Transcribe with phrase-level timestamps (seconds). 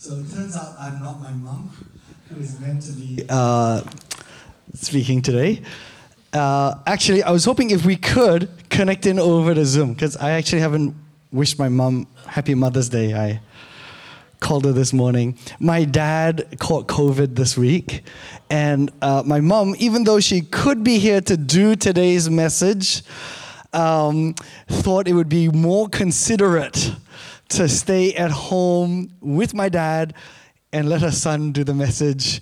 [0.00, 1.70] So it turns out I'm not my mom,
[2.30, 3.82] who is meant to be uh,
[4.72, 5.60] speaking today.
[6.32, 10.30] Uh, actually, I was hoping if we could connect in over the Zoom, because I
[10.30, 10.94] actually haven't
[11.32, 13.12] wished my mom Happy Mother's Day.
[13.12, 13.42] I
[14.40, 15.36] called her this morning.
[15.58, 18.02] My dad caught COVID this week,
[18.48, 23.02] and uh, my mom, even though she could be here to do today's message,
[23.74, 24.34] um,
[24.66, 26.94] thought it would be more considerate
[27.50, 30.14] to stay at home with my dad
[30.72, 32.40] and let her son do the message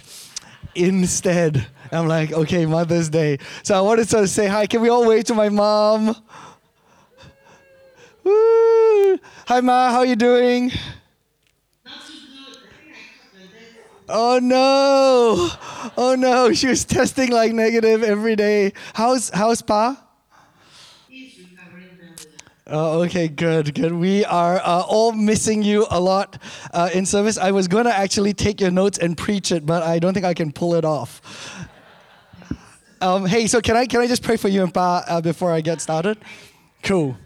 [0.75, 1.67] instead.
[1.91, 3.39] I'm like, okay, Mother's Day.
[3.63, 4.67] So I wanted to say hi.
[4.67, 6.15] Can we all wave to my mom?
[8.23, 9.19] Woo!
[9.47, 9.91] Hi, Ma.
[9.91, 10.71] How are you doing?
[14.11, 15.51] Oh no!
[15.99, 16.53] Oh no!
[16.55, 18.73] She was testing like negative every day.
[18.95, 20.03] How's how's Pa?
[22.71, 23.95] Oh, okay, good, good.
[23.95, 26.37] We are uh, all missing you a lot
[26.75, 27.39] uh, in service.
[27.39, 30.27] I was going to actually take your notes and preach it, but I don't think
[30.27, 31.23] I can pull it off.
[33.01, 35.51] Um, hey, so can I can I just pray for you and Pa uh, before
[35.51, 36.19] I get started?
[36.83, 37.17] Cool.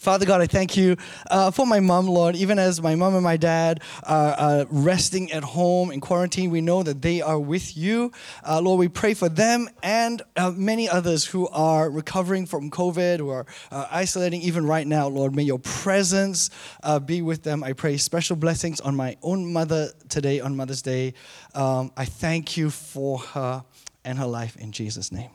[0.00, 0.96] Father God, I thank you
[1.30, 2.34] uh, for my mom, Lord.
[2.34, 6.62] Even as my mom and my dad are uh, resting at home in quarantine, we
[6.62, 8.10] know that they are with you.
[8.42, 13.20] Uh, Lord, we pray for them and uh, many others who are recovering from COVID,
[13.30, 15.06] are uh, isolating even right now.
[15.06, 16.48] Lord, may your presence
[16.82, 17.62] uh, be with them.
[17.62, 21.12] I pray special blessings on my own mother today, on Mother's Day.
[21.54, 23.64] Um, I thank you for her
[24.06, 25.30] and her life in Jesus' name.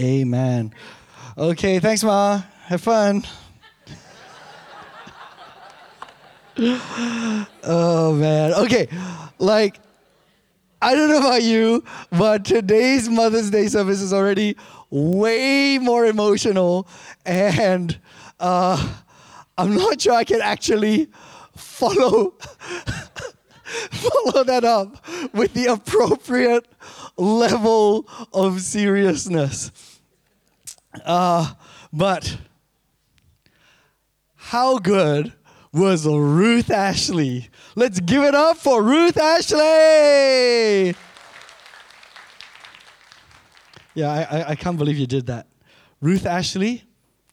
[0.00, 0.72] Amen.
[1.38, 2.40] Okay, thanks, Ma.
[2.64, 3.22] Have fun.
[6.58, 8.54] oh man.
[8.54, 8.88] Okay.
[9.38, 9.78] Like
[10.80, 14.56] I don't know about you, but today's Mother's Day service is already
[14.88, 16.88] way more emotional
[17.26, 17.98] and
[18.40, 18.96] uh,
[19.58, 21.08] I'm not sure I can actually
[21.54, 22.30] follow
[23.90, 26.66] follow that up with the appropriate
[27.18, 29.95] level of seriousness.
[31.04, 31.54] Uh,
[31.92, 32.38] but
[34.36, 35.32] how good
[35.72, 37.50] was Ruth Ashley?
[37.74, 40.94] Let's give it up for Ruth Ashley!
[43.94, 45.46] Yeah, I, I, I can't believe you did that.
[46.00, 46.84] Ruth Ashley,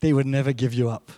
[0.01, 1.11] they would never give you up.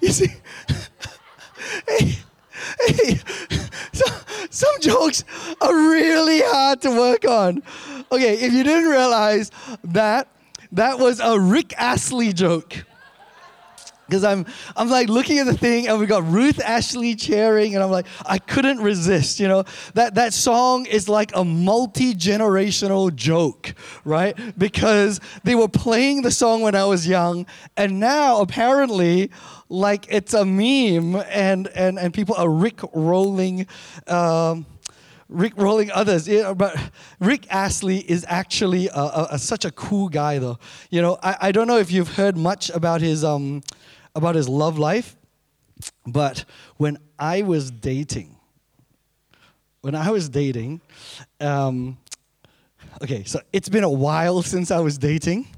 [0.02, 0.28] you see,
[1.88, 2.16] hey,
[2.80, 3.20] hey,
[3.92, 4.16] some,
[4.50, 5.24] some jokes
[5.60, 7.62] are really hard to work on.
[8.10, 9.50] Okay, if you didn't realize
[9.84, 10.28] that
[10.72, 12.84] that was a Rick Astley joke.
[14.12, 14.44] Because I'm,
[14.76, 18.04] I'm like looking at the thing and we got Ruth Ashley cheering and I'm like,
[18.26, 19.64] I couldn't resist, you know.
[19.94, 23.72] That, that song is like a multi-generational joke,
[24.04, 24.36] right?
[24.58, 29.30] Because they were playing the song when I was young and now apparently
[29.70, 33.66] like it's a meme and, and, and people are Rick rolling
[34.08, 34.66] um,
[35.32, 36.28] Rick rolling others.
[36.28, 36.76] Yeah, but
[37.18, 40.58] Rick Astley is actually a, a, a, such a cool guy, though.
[40.90, 43.62] You know, I, I don't know if you've heard much about his um,
[44.14, 45.16] about his love life,
[46.06, 46.44] but
[46.76, 48.36] when I was dating,
[49.80, 50.80] when I was dating,
[51.40, 51.98] um,
[53.02, 55.48] okay, so it's been a while since I was dating.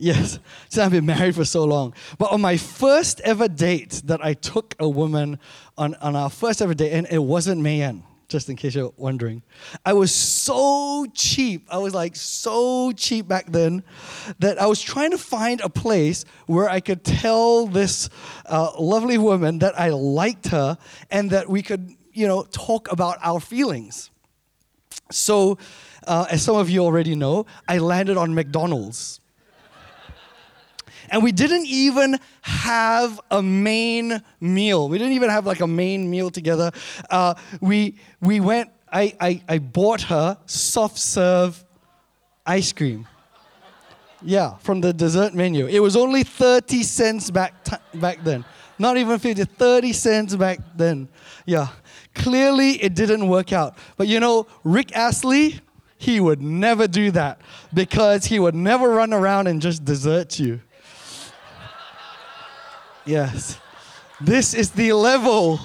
[0.00, 0.38] Yes,
[0.68, 1.92] since I've been married for so long.
[2.18, 5.40] But on my first ever date that I took a woman
[5.76, 9.42] on, on our first ever date, and it wasn't Mayan just in case you're wondering.
[9.84, 11.66] I was so cheap.
[11.70, 13.82] I was like so cheap back then
[14.38, 18.10] that I was trying to find a place where I could tell this
[18.46, 20.76] uh, lovely woman that I liked her
[21.10, 24.10] and that we could, you know, talk about our feelings.
[25.10, 25.58] So,
[26.06, 29.20] uh, as some of you already know, I landed on McDonald's.
[31.10, 34.88] And we didn't even have a main meal.
[34.88, 36.70] We didn't even have like a main meal together.
[37.10, 41.64] Uh, we, we went, I, I, I bought her soft serve
[42.46, 43.06] ice cream.
[44.22, 45.66] Yeah, from the dessert menu.
[45.66, 48.44] It was only 30 cents back, t- back then.
[48.78, 51.08] Not even 50, 30 cents back then.
[51.46, 51.68] Yeah.
[52.14, 53.76] Clearly, it didn't work out.
[53.96, 55.60] But you know, Rick Astley,
[55.98, 57.40] he would never do that
[57.74, 60.60] because he would never run around and just desert you.
[63.08, 63.58] Yes.
[64.20, 65.58] This is the level.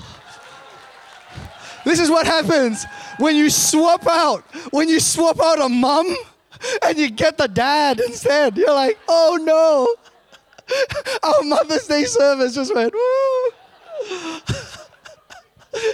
[1.83, 2.85] This is what happens
[3.17, 6.05] when you swap out, when you swap out a mom
[6.85, 8.57] and you get the dad instead.
[8.57, 9.93] You're like, oh no.
[11.23, 14.49] Our Mother's Day service just went, woo.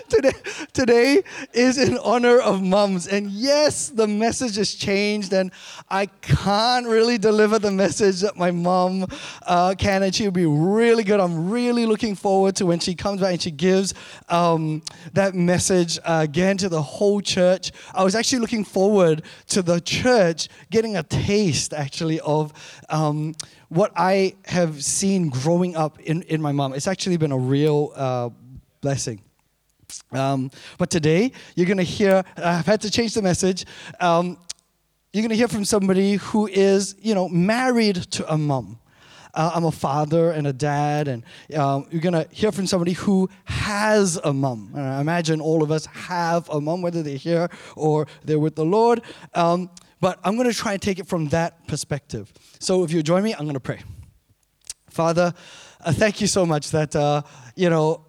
[0.10, 0.31] Today,
[0.74, 1.24] today
[1.54, 3.08] is in honor of mums.
[3.08, 5.52] And yes, the message has changed, and
[5.90, 9.06] I can't really deliver the message that my mom
[9.46, 11.20] uh, can, and she'll be really good.
[11.20, 13.94] I'm really looking forward to when she comes back and she gives
[14.30, 14.81] um,
[15.14, 17.72] that message uh, again to the whole church.
[17.94, 22.54] I was actually looking forward to the church getting a taste, actually, of.
[22.90, 23.36] Um,
[23.70, 27.94] what I have seen growing up in, in my mom, it's actually been a real
[27.96, 28.30] uh,
[28.81, 29.22] blessing.
[30.12, 33.66] Um, but today, you're going to hear, I've had to change the message.
[34.00, 34.38] Um,
[35.14, 38.80] you're going to hear from somebody who is, you know, married to a mom.
[39.34, 41.24] Uh, I'm a father and a dad, and
[41.56, 44.72] um, you're going to hear from somebody who has a mom.
[44.76, 48.56] And I imagine all of us have a mom, whether they're here or they're with
[48.56, 49.02] the Lord.
[49.36, 49.70] Um,
[50.02, 52.34] but I'm going to try and take it from that perspective.
[52.60, 53.82] So if you join me, I'm going to pray.
[54.90, 55.34] Father,
[55.82, 57.22] uh, thank you so much that, uh,
[57.56, 58.06] you know,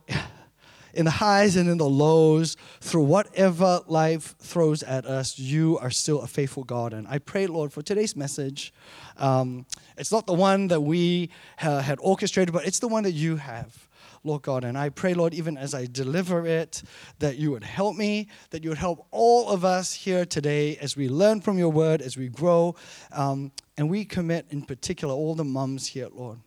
[0.94, 5.90] in the highs and in the lows, through whatever life throws at us, you are
[5.90, 6.92] still a faithful God.
[6.92, 8.72] And I pray, Lord, for today's message.
[9.16, 9.66] Um,
[9.96, 11.30] it's not the one that we
[11.62, 13.86] uh, had orchestrated, but it's the one that you have.
[14.22, 14.64] Lord God.
[14.64, 16.82] And I pray, Lord, even as I deliver it,
[17.20, 20.96] that you would help me, that you would help all of us here today as
[20.96, 22.74] we learn from your word, as we grow.
[23.12, 26.38] Um, and we commit, in particular, all the mums here, Lord.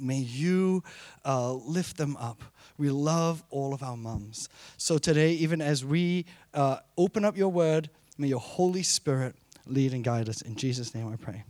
[0.00, 0.82] May you
[1.24, 2.42] uh, lift them up.
[2.76, 4.48] We love all of our moms.
[4.76, 7.88] So today, even as we uh, open up your word,
[8.18, 9.36] may your Holy Spirit
[9.66, 10.42] lead and guide us.
[10.42, 11.44] In Jesus' name I pray.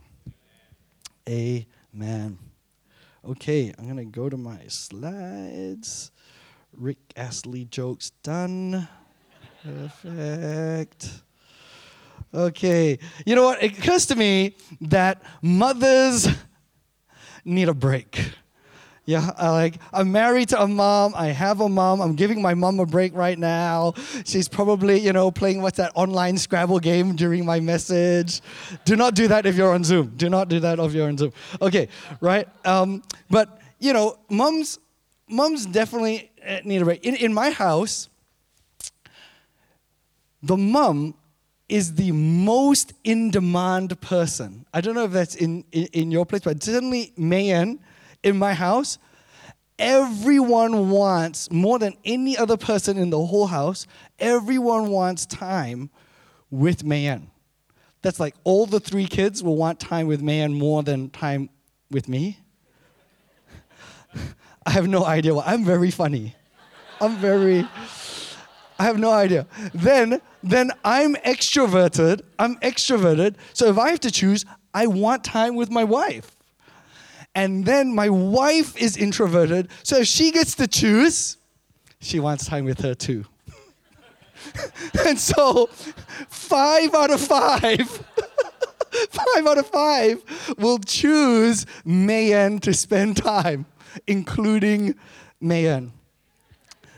[1.27, 2.39] Amen.
[3.27, 6.11] Okay, I'm going to go to my slides.
[6.77, 8.87] Rick Astley jokes done.
[9.63, 11.09] Perfect.
[12.35, 13.63] Okay, you know what?
[13.63, 16.29] It occurs to me that mothers
[17.45, 18.33] need a break.
[19.07, 21.13] Yeah, I like I'm married to a mom.
[21.15, 22.01] I have a mom.
[22.01, 23.93] I'm giving my mom a break right now.
[24.25, 28.41] She's probably, you know, playing what's that online Scrabble game during my message.
[28.87, 30.15] Do not do that if you're on Zoom.
[30.17, 31.33] Do not do that if you're on Zoom.
[31.61, 31.89] Okay,
[32.23, 32.49] right?
[32.67, 34.79] Um, but you know, moms,
[35.29, 37.05] moms definitely uh, need a break.
[37.05, 38.09] In in my house,
[40.43, 41.15] the mom
[41.69, 44.65] is the most in demand person.
[44.73, 47.81] I don't know if that's in, in, in your place, but certainly Mayan
[48.25, 48.99] in my house,
[49.79, 53.87] everyone wants, more than any other person in the whole house,
[54.19, 55.91] everyone wants time
[56.51, 57.31] with Mayan.
[58.03, 61.51] That's like all the three kids will want time with Mayan more than time
[61.91, 62.39] with me.
[64.67, 65.45] I have no idea why.
[65.47, 66.35] I'm very funny.
[67.01, 67.67] I'm very,
[68.79, 69.47] I have no idea.
[69.75, 72.23] Then, then I'm extroverted.
[72.39, 73.35] I'm extroverted.
[73.53, 76.34] So if I have to choose, I want time with my wife.
[77.35, 81.37] And then my wife is introverted, so if she gets to choose,
[82.01, 83.25] she wants time with her too.
[85.07, 85.67] and so,
[86.29, 87.89] five out of five,
[89.11, 90.23] five out of five
[90.59, 93.67] will choose Mayan to spend time,
[94.07, 94.95] including
[95.41, 95.93] Mayan.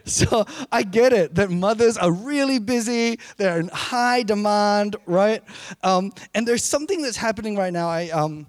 [0.06, 5.43] So I get it that mothers are really busy, they're in high demand, right?
[5.83, 7.88] Um, and there's something that's happening right now.
[7.88, 8.47] I, um,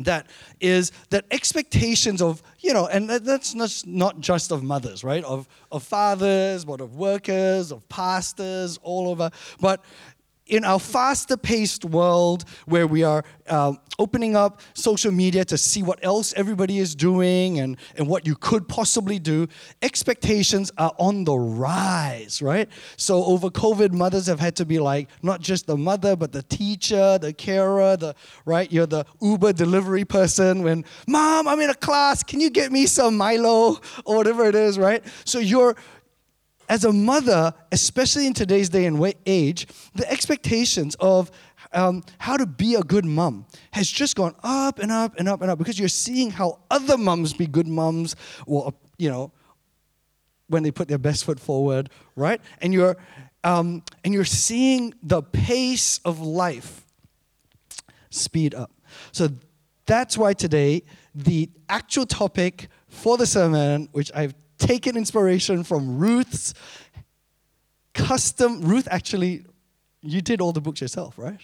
[0.00, 0.26] that
[0.60, 3.54] is that expectations of you know and that's
[3.86, 5.24] not, just of mothers right?
[5.24, 9.30] Of, of fathers but of workers of pastors all over.
[9.60, 9.84] But
[10.46, 15.82] in our faster paced world where we are um, opening up social media to see
[15.82, 19.46] what else everybody is doing and, and what you could possibly do,
[19.82, 22.68] expectations are on the rise, right?
[22.96, 26.42] So over COVID, mothers have had to be like not just the mother, but the
[26.42, 31.74] teacher, the carer, the right, you're the Uber delivery person when, Mom, I'm in a
[31.74, 35.04] class, can you get me some Milo or whatever it is, right?
[35.24, 35.76] So you're
[36.68, 41.30] as a mother, especially in today's day and age, the expectations of
[41.72, 45.42] um, how to be a good mom has just gone up and up and up
[45.42, 48.16] and up because you're seeing how other moms be good moms,
[48.46, 49.32] or you know,
[50.48, 52.40] when they put their best foot forward, right?
[52.60, 52.96] And you're
[53.42, 56.86] um, and you're seeing the pace of life
[58.10, 58.70] speed up.
[59.12, 59.28] So
[59.86, 60.82] that's why today
[61.14, 64.34] the actual topic for the sermon, which I've
[64.66, 66.54] taken inspiration from Ruth's
[67.92, 68.62] custom.
[68.62, 69.44] Ruth actually,
[70.00, 71.40] you did all the books yourself, right?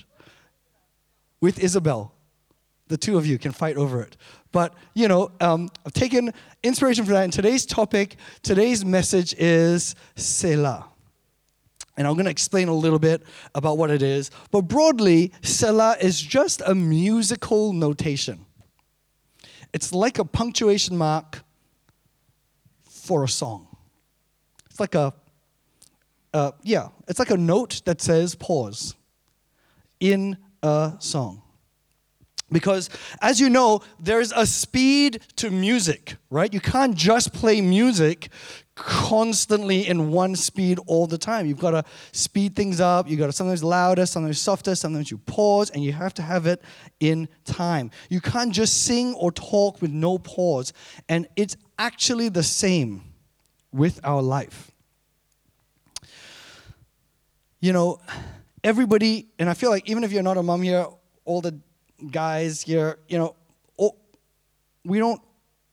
[1.40, 2.14] With Isabel.
[2.88, 4.16] The two of you can fight over it.
[4.50, 6.34] But, you know, um, I've taken
[6.64, 7.22] inspiration from that.
[7.22, 10.86] And today's topic, today's message is Selah.
[11.96, 13.22] And I'm going to explain a little bit
[13.54, 14.30] about what it is.
[14.50, 18.44] But broadly, Selah is just a musical notation.
[19.72, 21.44] It's like a punctuation mark
[23.10, 23.66] for a song.
[24.66, 25.12] It's like a,
[26.32, 28.94] uh, yeah, it's like a note that says pause
[29.98, 31.42] in a song.
[32.52, 32.88] Because,
[33.20, 36.54] as you know, there's a speed to music, right?
[36.54, 38.28] You can't just play music
[38.80, 41.44] constantly in one speed all the time.
[41.44, 43.08] You've got to speed things up.
[43.08, 46.46] You've got to sometimes louder, sometimes softer, sometimes you pause, and you have to have
[46.46, 46.62] it
[46.98, 47.90] in time.
[48.08, 50.72] You can't just sing or talk with no pause.
[51.10, 53.04] And it's actually the same
[53.70, 54.70] with our life.
[57.60, 58.00] You know,
[58.64, 60.86] everybody, and I feel like even if you're not a mom here,
[61.26, 61.60] all the
[62.10, 63.36] guys here, you know,
[63.78, 63.94] oh,
[64.84, 65.20] we don't,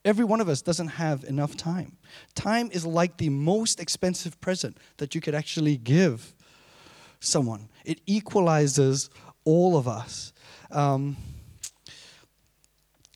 [0.04, 1.97] every one of us doesn't have enough time.
[2.36, 6.34] Time is like the most expensive present that you could actually give
[7.20, 9.10] someone, it equalizes
[9.44, 10.34] all of us.
[10.72, 11.18] Um,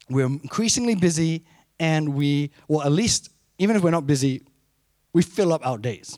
[0.10, 1.46] we're increasingly busy,
[1.80, 3.30] and we, well, at least,
[3.60, 4.44] even if we're not busy,
[5.14, 6.18] we fill up our days.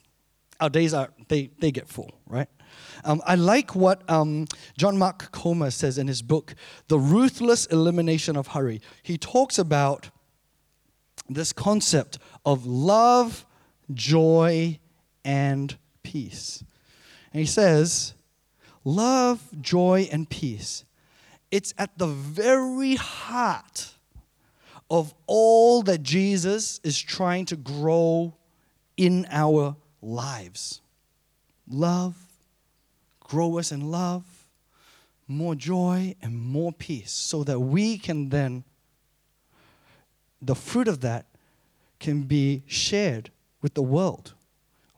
[0.59, 2.47] Our days are, they, they get full, right?
[3.03, 6.55] Um, I like what um, John Mark Comer says in his book,
[6.87, 8.81] The Ruthless Elimination of Hurry.
[9.03, 10.09] He talks about
[11.29, 13.45] this concept of love,
[13.93, 14.79] joy,
[15.23, 16.63] and peace.
[17.31, 18.13] And he says,
[18.83, 20.85] love, joy, and peace.
[21.51, 23.93] It's at the very heart
[24.89, 28.35] of all that Jesus is trying to grow
[28.97, 30.81] in our lives.
[31.67, 32.15] Love,
[33.19, 34.23] grow us in love,
[35.27, 38.63] more joy, and more peace, so that we can then,
[40.45, 41.25] the fruit of that
[42.00, 43.31] can be shared
[43.62, 44.33] with the world.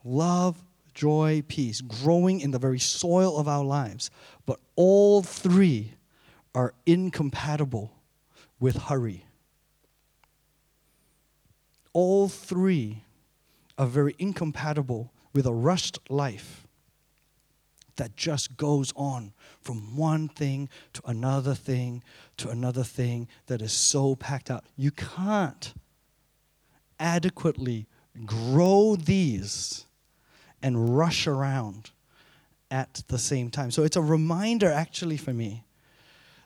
[0.04, 0.62] Love,
[0.94, 4.10] joy, peace, growing in the very soil of our lives.
[4.44, 5.94] But all three
[6.54, 7.92] are incompatible
[8.58, 9.26] with hurry.
[11.92, 13.04] All three
[13.78, 16.65] are very incompatible with a rushed life
[17.96, 22.02] that just goes on from one thing to another thing
[22.36, 24.64] to another thing that is so packed out.
[24.76, 25.72] You can't
[26.98, 27.86] adequately
[28.24, 29.86] grow these
[30.62, 31.90] and rush around
[32.70, 33.70] at the same time.
[33.70, 35.64] So it's a reminder, actually, for me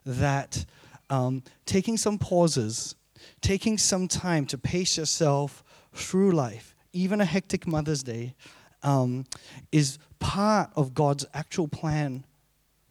[0.05, 0.65] that
[1.09, 2.95] um, taking some pauses,
[3.41, 8.35] taking some time to pace yourself through life, even a hectic Mother's Day,
[8.83, 9.25] um,
[9.73, 12.25] is part of God's actual plan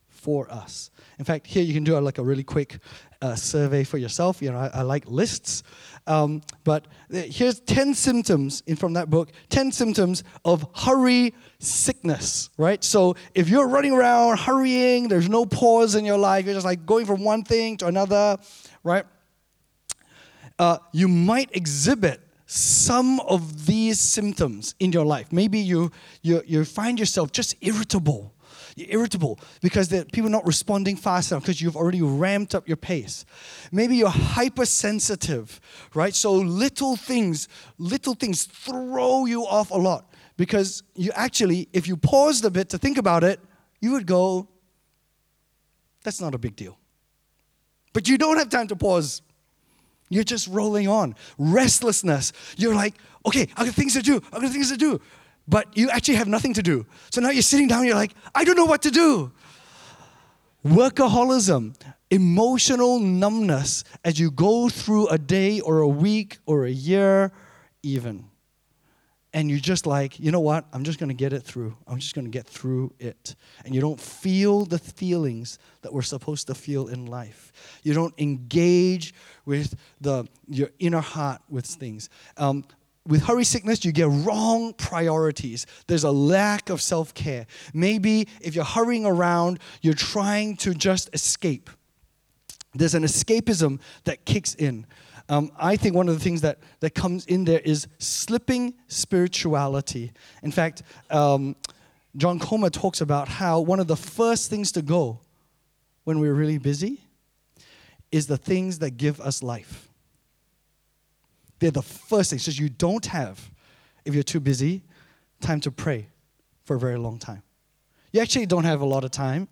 [0.08, 0.91] for us.
[1.17, 2.79] In fact, here you can do a, like a really quick
[3.22, 4.41] uh, survey for yourself.
[4.41, 5.63] You know, I, I like lists,
[6.08, 9.31] um, but here's ten symptoms in, from that book.
[9.50, 12.50] Ten symptoms of hurry sickness.
[12.58, 12.84] Right.
[12.84, 16.46] So if you're running around hurrying, there's no pause in your life.
[16.46, 18.38] You're just like going from one thing to another.
[18.84, 19.05] Right.
[20.58, 25.32] Uh, you might exhibit some of these symptoms in your life.
[25.32, 25.91] Maybe you,
[26.24, 28.34] you, you find yourself just irritable.
[28.75, 32.68] You're irritable because the people are not responding fast enough because you've already ramped up
[32.68, 33.24] your pace.
[33.72, 35.62] Maybe you're hypersensitive,
[35.94, 36.15] right?
[36.15, 41.98] So little things, little things throw you off a lot because you actually, if you
[41.98, 43.39] paused a bit to think about it,
[43.79, 44.48] you would go,
[46.03, 46.79] that's not a big deal.
[47.94, 49.22] But you don't have time to pause
[50.10, 51.16] you're just rolling on.
[51.38, 52.34] Restlessness.
[52.58, 54.22] You're like, okay, I've got things to do.
[54.34, 55.00] I've got things to do.
[55.48, 56.86] But you actually have nothing to do.
[57.12, 59.32] So now you're sitting down, you're like, I don't know what to do.
[60.66, 61.75] Workaholism,
[62.12, 67.32] emotional numbness as you go through a day or a week or a year,
[67.82, 68.30] even
[69.34, 70.66] and you're just like, you know what?
[70.74, 71.78] I'm just going to get it through.
[71.88, 73.36] I'm just going to get through it.
[73.63, 77.80] And you don't feel the feelings that we're supposed to feel in life.
[77.84, 79.13] You don't engage
[79.50, 82.08] with the your inner heart with things.
[82.38, 82.63] Um,
[83.08, 85.65] with hurry sickness, you get wrong priorities.
[85.88, 87.48] There's a lack of self care.
[87.74, 91.72] Maybe if you're hurrying around, you're trying to just escape.
[92.75, 94.86] There's an escapism that kicks in.
[95.27, 100.12] Um, I think one of the things that, that comes in there is slipping spirituality.
[100.44, 101.56] In fact, um,
[102.15, 105.20] John Comer talks about how one of the first things to go
[106.03, 107.09] when we're really busy
[108.12, 109.89] is the things that give us life.
[111.60, 112.44] They're the first things.
[112.44, 113.51] So you don't have,
[114.06, 114.84] if you're too busy,
[115.42, 116.08] time to pray
[116.63, 117.44] for a very long time.
[118.12, 119.48] You actually don't have a lot of time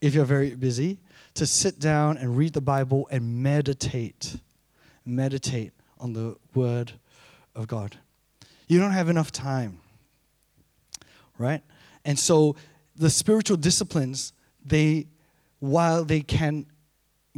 [0.00, 0.98] if you're very busy
[1.34, 4.36] to sit down and read the Bible and meditate
[5.04, 6.92] meditate on the Word
[7.54, 7.96] of God.
[8.68, 9.80] You don't have enough time,
[11.38, 11.62] right?
[12.04, 12.56] And so
[12.96, 14.32] the spiritual disciplines,
[14.64, 15.08] they,
[15.58, 16.66] while they can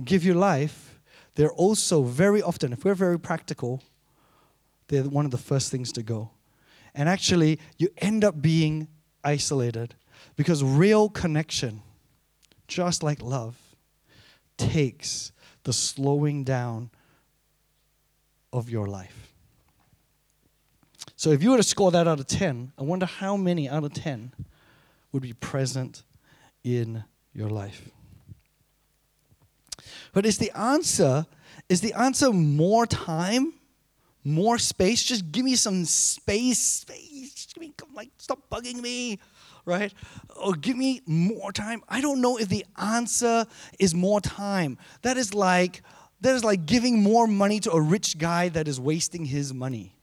[0.02, 0.98] give you life,
[1.34, 3.82] they're also very often, if we're very practical,
[4.88, 6.30] they're one of the first things to go.
[6.94, 8.88] And actually, you end up being
[9.24, 9.94] isolated
[10.36, 11.82] because real connection,
[12.68, 13.56] just like love,
[14.56, 15.32] takes
[15.64, 16.90] the slowing down
[18.52, 19.32] of your life.
[21.16, 23.84] So if you were to score that out of 10, I wonder how many out
[23.84, 24.32] of 10
[25.12, 26.02] would be present
[26.64, 27.88] in your life.
[30.12, 31.26] But is the answer
[31.68, 33.54] is the answer more time?
[34.24, 35.02] More space?
[35.02, 36.58] Just give me some space.
[36.58, 37.46] Space.
[37.54, 39.18] Give me like stop bugging me
[39.64, 39.92] right?
[40.36, 41.82] Or give me more time.
[41.88, 43.46] I don't know if the answer
[43.78, 44.78] is more time.
[45.02, 45.82] That is like
[46.20, 49.96] that is like giving more money to a rich guy that is wasting his money.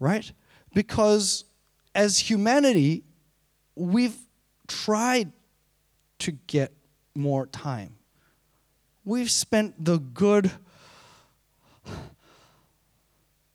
[0.00, 0.32] Right?
[0.74, 1.44] Because
[1.94, 3.04] as humanity,
[3.76, 4.16] we've
[4.66, 5.30] tried
[6.18, 6.72] to get
[7.14, 7.96] more time.
[9.04, 10.52] We've spent the good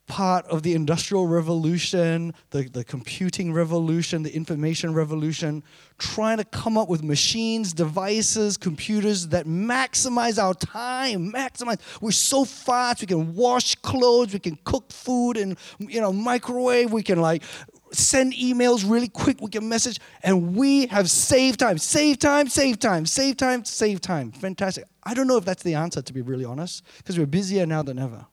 [0.07, 5.63] part of the Industrial Revolution, the, the computing revolution, the information revolution,
[5.97, 11.31] trying to come up with machines, devices, computers that maximize our time.
[11.31, 11.79] Maximize.
[12.01, 13.01] We're so fast.
[13.01, 14.33] We can wash clothes.
[14.33, 16.91] We can cook food and you know microwave.
[16.91, 17.43] We can like
[17.91, 19.39] send emails really quick.
[19.41, 21.77] We can message, and we have saved time.
[21.77, 22.49] Save time.
[22.49, 23.05] Save time.
[23.05, 23.65] Save time.
[23.65, 24.31] Save time.
[24.31, 24.85] Fantastic.
[25.07, 27.81] I don't know if that's the answer, to be really honest, because we're busier now
[27.81, 28.25] than ever.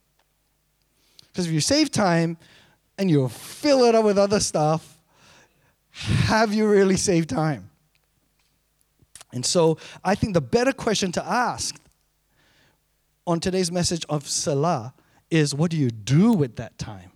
[1.28, 2.36] Because if you save time
[2.98, 4.98] and you fill it up with other stuff,
[5.92, 7.70] have you really saved time?
[9.32, 11.76] And so I think the better question to ask
[13.24, 14.94] on today's message of Selah
[15.30, 17.12] is what do you do with that time?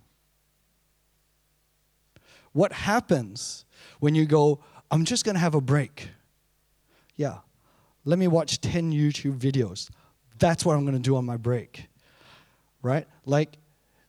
[2.53, 3.65] What happens
[3.99, 6.11] when you go, I'm just going to have a break?
[7.17, 7.39] Yeah,
[8.09, 9.87] let me watch 10 YouTube videos.
[10.39, 11.85] That's what I'm going to do on my break.
[12.81, 13.05] Right?
[13.23, 13.57] Like,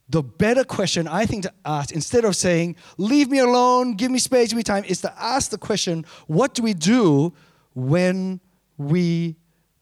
[0.09, 4.19] the better question I think to ask, instead of saying, leave me alone, give me
[4.19, 7.35] space, give me time, is to ask the question, what do we do
[7.75, 8.41] when
[8.79, 9.37] we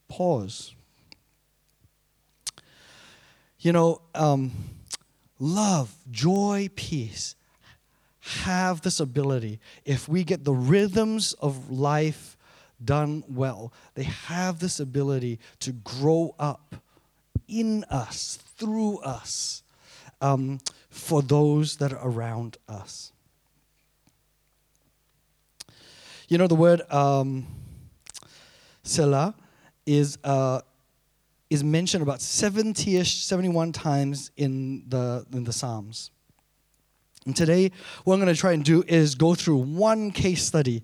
[0.09, 0.75] pause?
[3.59, 4.51] You know, um,
[5.39, 7.35] love, joy, peace
[8.19, 9.61] have this ability.
[9.85, 12.35] If we get the rhythms of life
[12.83, 16.75] done well, they have this ability to grow up
[17.47, 19.63] in us, through us
[20.21, 23.11] um, for those that are around us.
[26.27, 27.47] You know, the word um,
[28.83, 29.33] Selah
[29.85, 30.61] is, uh,
[31.49, 36.11] is mentioned about 70 ish, 71 times in the, in the Psalms.
[37.25, 37.71] And today,
[38.05, 40.83] what I'm going to try and do is go through one case study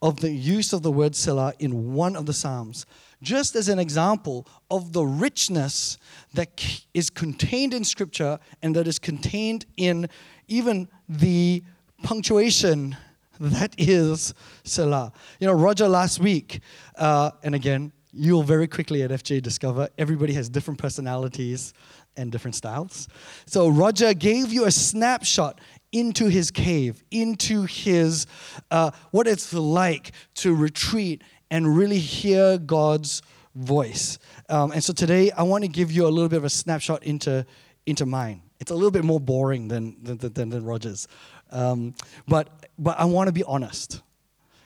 [0.00, 2.86] of the use of the word Selah in one of the Psalms
[3.24, 5.98] just as an example of the richness
[6.34, 10.08] that is contained in Scripture and that is contained in
[10.46, 11.64] even the
[12.02, 12.96] punctuation
[13.40, 15.12] that is Selah.
[15.40, 16.60] You know, Roger last week,
[16.96, 21.74] uh, and again, you'll very quickly at FJ discover everybody has different personalities
[22.16, 23.08] and different styles.
[23.46, 25.60] So Roger gave you a snapshot
[25.94, 28.26] into his cave, into his
[28.72, 33.22] uh, what it's like to retreat and really hear God's
[33.54, 34.18] voice.
[34.48, 37.04] Um, and so today I want to give you a little bit of a snapshot
[37.04, 37.46] into,
[37.86, 38.42] into mine.
[38.58, 41.06] It's a little bit more boring than, than, than, than Roger's.
[41.52, 41.94] Um,
[42.26, 44.02] but, but I want to be honest.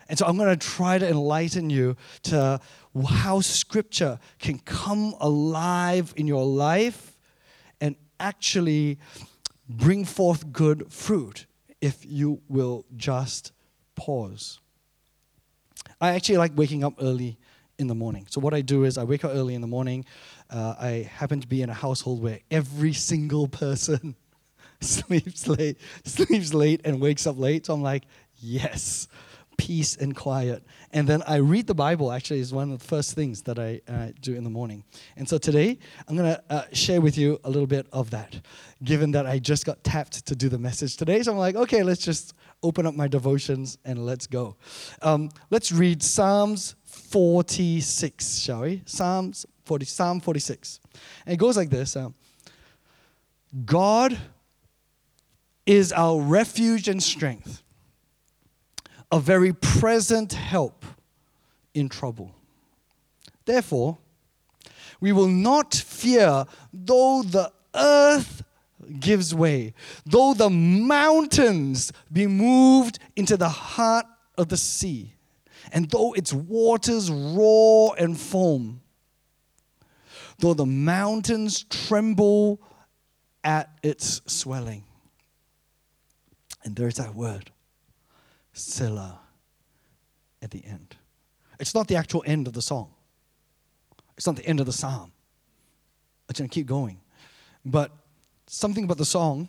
[0.09, 2.59] And so I'm going to try to enlighten you to
[3.07, 7.19] how scripture can come alive in your life
[7.83, 8.99] and actually
[9.69, 11.47] bring forth good fruit
[11.81, 13.53] if you will just
[13.95, 14.61] pause.
[16.01, 17.39] I actually like waking up early
[17.79, 18.27] in the morning.
[18.29, 20.05] So what I do is I wake up early in the morning.
[20.51, 24.17] Uh, I happen to be in a household where every single person
[24.81, 27.67] sleeps late, sleeps late, and wakes up late.
[27.67, 28.05] So I'm like,
[28.41, 29.09] yes,
[29.59, 30.65] peace and quiet.
[30.93, 32.11] And then I read the Bible.
[32.11, 34.85] Actually, is one of the first things that I uh, do in the morning.
[35.17, 38.41] And so today I'm gonna uh, share with you a little bit of that.
[38.83, 41.83] Given that I just got tapped to do the message today, so I'm like, okay,
[41.83, 44.57] let's just open up my devotions and let's go.
[45.03, 48.83] Um, let's read Psalms 46, shall we?
[48.87, 50.81] Psalms 40, Psalm 46.
[51.27, 52.11] And it goes like this uh,
[53.64, 54.19] God
[55.67, 57.62] is our refuge and strength,
[59.12, 60.85] a very present help
[61.75, 62.35] in trouble.
[63.45, 63.99] Therefore,
[65.01, 68.43] we will not fear though the earth
[69.01, 69.75] gives way,
[70.07, 75.14] though the mountains be moved into the heart of the sea,
[75.73, 78.81] and though its waters roar and foam,
[80.38, 82.61] though the mountains tremble
[83.45, 84.85] at its swelling.
[86.64, 87.51] And there's that word,
[88.53, 89.21] Selah,
[90.43, 90.97] at the end.
[91.59, 92.93] It's not the actual end of the song,
[94.17, 95.12] it's not the end of the psalm.
[96.29, 97.01] It's going to keep going.
[97.64, 97.91] But
[98.49, 99.49] something about the song,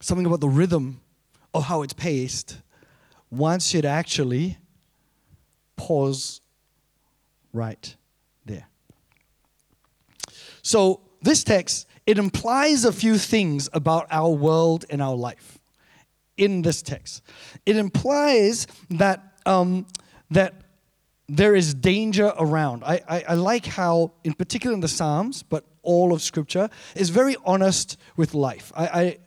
[0.00, 1.00] something about the rhythm
[1.52, 2.60] of how it's paced,
[3.30, 4.58] wants you to actually
[5.76, 6.40] pause
[7.52, 7.94] right
[8.46, 8.66] there.
[10.62, 15.58] So, this text, it implies a few things about our world and our life
[16.36, 17.22] in this text.
[17.64, 19.86] It implies that, um,
[20.30, 20.54] that
[21.28, 22.84] there is danger around.
[22.84, 27.10] I, I, I, like how, in particular in the Psalms, but all of Scripture, is
[27.10, 28.72] very honest with life.
[28.74, 29.18] I, I,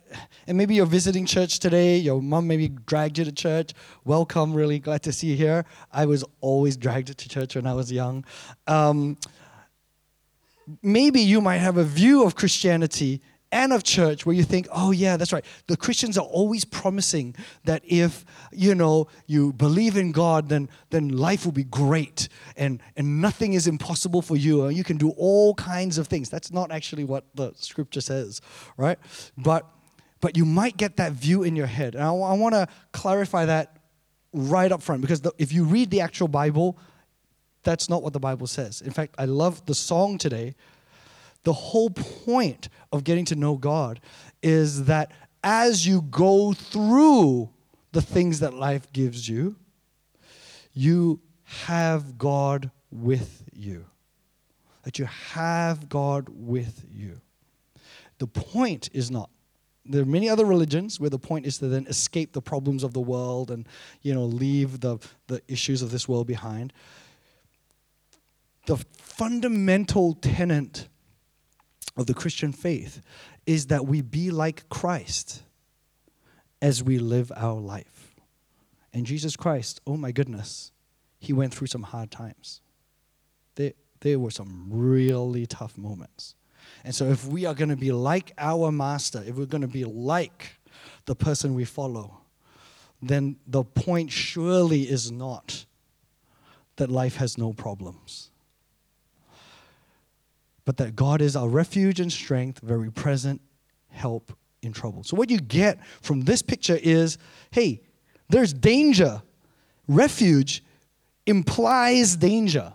[0.46, 3.72] and maybe you're visiting church today, your mom maybe dragged you to church.
[4.04, 5.64] Welcome, really glad to see you here.
[5.92, 8.24] I was always dragged to church when I was young.
[8.66, 9.16] Um,
[10.82, 14.90] maybe you might have a view of Christianity and of church where you think, oh,
[14.90, 15.44] yeah, that's right.
[15.66, 17.34] The Christians are always promising
[17.64, 22.82] that if, you know, you believe in God, then, then life will be great and,
[22.96, 26.28] and nothing is impossible for you and you can do all kinds of things.
[26.28, 28.40] That's not actually what the scripture says,
[28.76, 28.98] right?
[29.36, 29.66] But,
[30.20, 31.94] but you might get that view in your head.
[31.94, 33.78] And I, I want to clarify that
[34.32, 36.78] right up front because the, if you read the actual Bible,
[37.62, 38.82] that's not what the Bible says.
[38.82, 40.54] In fact, I love the song today
[41.44, 44.00] the whole point of getting to know God
[44.42, 47.50] is that as you go through
[47.92, 49.56] the things that life gives you,
[50.72, 53.86] you have God with you.
[54.82, 57.20] That you have God with you.
[58.18, 59.30] The point is not.
[59.84, 62.92] There are many other religions where the point is to then escape the problems of
[62.92, 63.66] the world and
[64.02, 64.98] you know leave the,
[65.28, 66.72] the issues of this world behind.
[68.66, 70.87] The fundamental tenet
[71.98, 73.02] of the Christian faith
[73.44, 75.42] is that we be like Christ
[76.62, 78.14] as we live our life.
[78.94, 80.72] And Jesus Christ, oh my goodness,
[81.18, 82.60] he went through some hard times.
[83.56, 86.36] There, there were some really tough moments.
[86.84, 89.68] And so, if we are going to be like our master, if we're going to
[89.68, 90.58] be like
[91.06, 92.18] the person we follow,
[93.02, 95.64] then the point surely is not
[96.76, 98.27] that life has no problems
[100.68, 103.40] but that God is our refuge and strength, very present
[103.88, 105.02] help in trouble.
[105.02, 107.16] So, what you get from this picture is
[107.52, 107.80] hey,
[108.28, 109.22] there's danger.
[109.86, 110.62] Refuge
[111.24, 112.74] implies danger.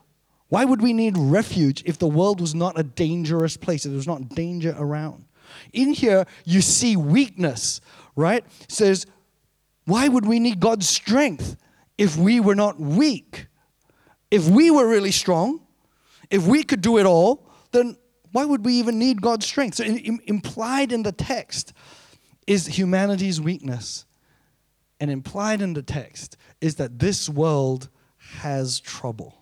[0.49, 3.97] Why would we need refuge if the world was not a dangerous place, if there
[3.97, 5.25] was not danger around?
[5.71, 7.79] In here, you see weakness,
[8.15, 8.43] right?
[8.62, 9.06] It says,
[9.86, 11.58] why would we need God's strength
[11.99, 13.45] if we were not weak?
[14.32, 15.60] If we were really strong,
[16.32, 17.42] if we could do it all,
[17.73, 17.97] then
[18.31, 19.75] why would we even need God's strength?
[19.75, 21.73] So, in, implied in the text
[22.47, 24.05] is humanity's weakness.
[24.99, 27.89] And implied in the text is that this world
[28.39, 29.36] has trouble.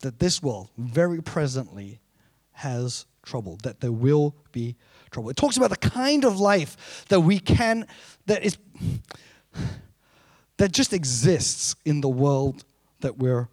[0.00, 2.00] That this world, very presently,
[2.52, 4.76] has trouble, that there will be
[5.10, 5.30] trouble.
[5.30, 7.86] It talks about the kind of life that we can,
[8.26, 8.58] that is,
[10.56, 12.64] that just exists in the world
[13.00, 13.48] that we're.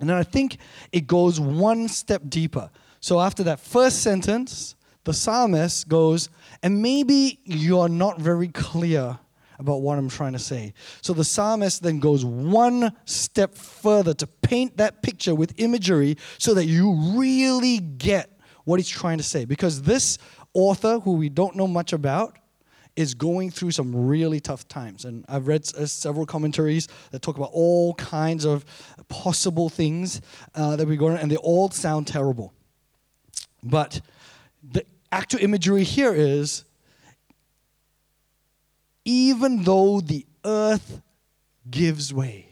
[0.00, 0.58] And then I think
[0.92, 2.70] it goes one step deeper.
[3.00, 6.28] So after that first sentence, the psalmist goes,
[6.62, 9.18] and maybe you're not very clear
[9.58, 10.72] about what I'm trying to say.
[11.02, 16.54] So the psalmist then goes one step further to paint that picture with imagery so
[16.54, 19.44] that you really get what he's trying to say.
[19.44, 20.18] Because this
[20.54, 22.38] author, who we don't know much about,
[22.98, 25.04] is going through some really tough times.
[25.04, 28.64] And I've read uh, several commentaries that talk about all kinds of
[29.08, 30.20] possible things
[30.56, 32.52] uh, that we're going and they all sound terrible.
[33.62, 34.00] But
[34.68, 36.64] the actual imagery here is
[39.04, 41.00] even though the earth
[41.70, 42.48] gives way,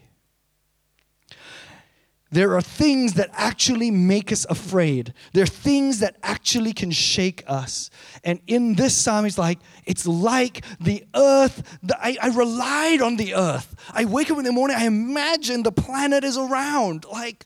[2.29, 5.13] there are things that actually make us afraid.
[5.33, 7.89] There are things that actually can shake us.
[8.23, 11.77] And in this psalm, it's like, it's like the earth.
[11.83, 13.75] The, I, I relied on the earth.
[13.93, 17.05] I wake up in the morning, I imagine the planet is around.
[17.05, 17.45] Like,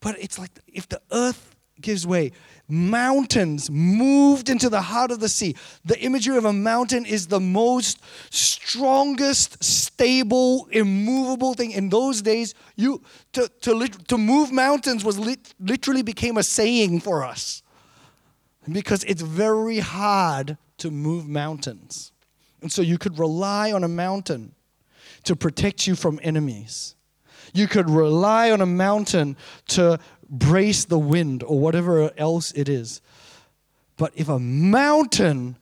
[0.00, 2.32] but it's like if the earth gives way,
[2.68, 5.56] mountains moved into the heart of the sea.
[5.84, 7.98] The imagery of a mountain is the most
[8.30, 11.70] strongest, stable, immovable thing.
[11.70, 13.02] In those days, you
[13.32, 17.62] to, to, to move mountains was lit, literally became a saying for us
[18.70, 22.12] because it's very hard to move mountains.
[22.60, 24.54] And so you could rely on a mountain
[25.24, 26.94] to protect you from enemies.
[27.54, 29.36] You could rely on a mountain
[29.68, 29.98] to
[30.28, 33.00] brace the wind or whatever else it is.
[33.96, 35.56] But if a mountain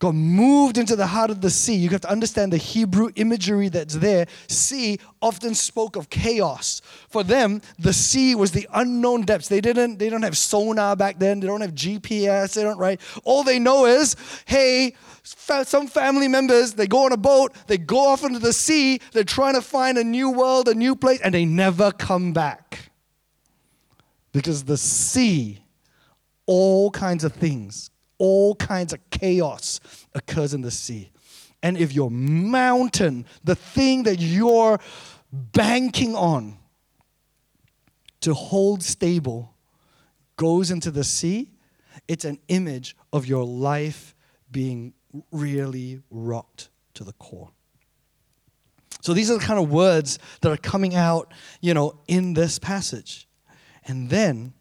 [0.00, 3.68] got moved into the heart of the sea, you have to understand the Hebrew imagery
[3.68, 4.26] that's there.
[4.48, 6.82] Sea often spoke of chaos.
[7.08, 9.48] For them, the sea was the unknown depths.
[9.48, 13.00] They didn't, they don't have sonar back then, they don't have GPS, they don't, right?
[13.24, 18.08] All they know is, hey, some family members, they go on a boat, they go
[18.08, 21.32] off into the sea, they're trying to find a new world, a new place, and
[21.32, 22.90] they never come back.
[24.34, 25.64] Because the sea,
[26.44, 29.80] all kinds of things all kinds of chaos
[30.14, 31.10] occurs in the sea.
[31.62, 34.78] And if your mountain, the thing that you're
[35.32, 36.58] banking on
[38.20, 39.54] to hold stable,
[40.36, 41.50] goes into the sea,
[42.08, 44.14] it's an image of your life
[44.50, 44.92] being
[45.30, 47.50] really rocked to the core.
[49.00, 52.58] So these are the kind of words that are coming out, you know, in this
[52.58, 53.28] passage.
[53.86, 54.54] And then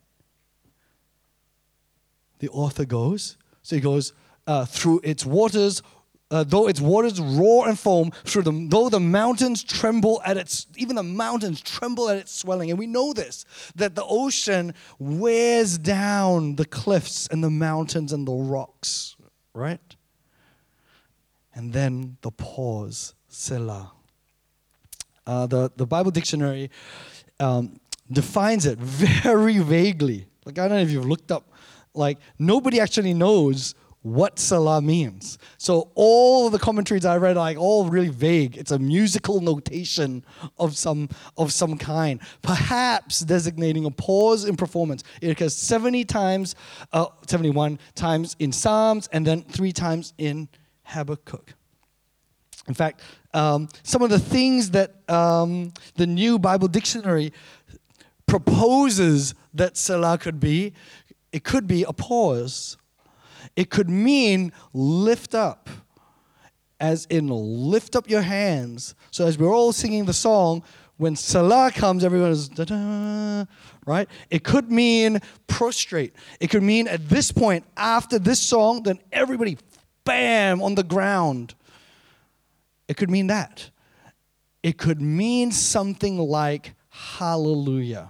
[2.39, 4.13] the author goes so he goes,
[4.45, 5.81] uh, through its waters,
[6.29, 10.67] uh, though its waters roar and foam, through them, though the mountains tremble at its,
[10.75, 12.69] even the mountains tremble at its swelling.
[12.69, 18.27] And we know this, that the ocean wears down the cliffs and the mountains and
[18.27, 19.15] the rocks,
[19.53, 19.95] right?
[21.55, 23.93] And then the pause, Selah.
[25.25, 26.69] Uh, the, the Bible dictionary
[27.39, 27.79] um,
[28.11, 30.27] defines it very vaguely.
[30.45, 31.51] Like, I don't know if you've looked up
[31.93, 35.37] like nobody actually knows what Selah means.
[35.57, 38.57] So all the commentaries I read are like all really vague.
[38.57, 40.25] It's a musical notation
[40.57, 45.03] of some of some kind, perhaps designating a pause in performance.
[45.21, 46.55] It occurs 70 times,
[46.91, 50.49] uh, 71 times in Psalms, and then three times in
[50.83, 51.53] Habakkuk.
[52.67, 53.01] In fact,
[53.33, 57.33] um, some of the things that um, the New Bible Dictionary
[58.33, 60.73] proposes that Selah could be
[61.31, 62.77] it could be a pause.
[63.55, 65.69] It could mean lift up,
[66.79, 68.95] as in lift up your hands.
[69.11, 70.63] So as we're all singing the song,
[70.97, 73.45] when Selah comes, everyone is da da,
[73.85, 74.09] right?
[74.31, 76.15] It could mean prostrate.
[76.39, 79.59] It could mean at this point, after this song, then everybody,
[80.05, 81.53] bam, on the ground.
[82.87, 83.69] It could mean that.
[84.63, 88.09] It could mean something like hallelujah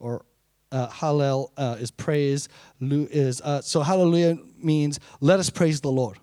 [0.00, 0.24] or
[0.72, 2.48] uh, Hallel uh, is praise.
[2.80, 6.18] Is uh, so Hallelujah means let us praise the Lord.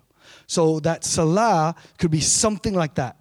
[0.46, 3.16] So that Selah could be something like that,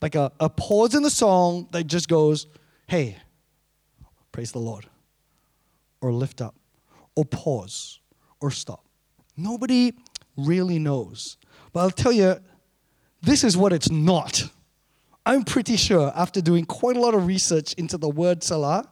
[0.00, 2.46] like a, a pause in the song that just goes,
[2.86, 3.16] "Hey,
[4.32, 4.86] praise the Lord,"
[6.00, 6.54] or lift up,
[7.14, 8.00] or pause,
[8.40, 8.84] or stop.
[9.36, 9.92] Nobody
[10.36, 11.36] really knows,
[11.72, 12.36] but I'll tell you,
[13.22, 14.44] this is what it's not.
[15.26, 18.88] I'm pretty sure after doing quite a lot of research into the word Selah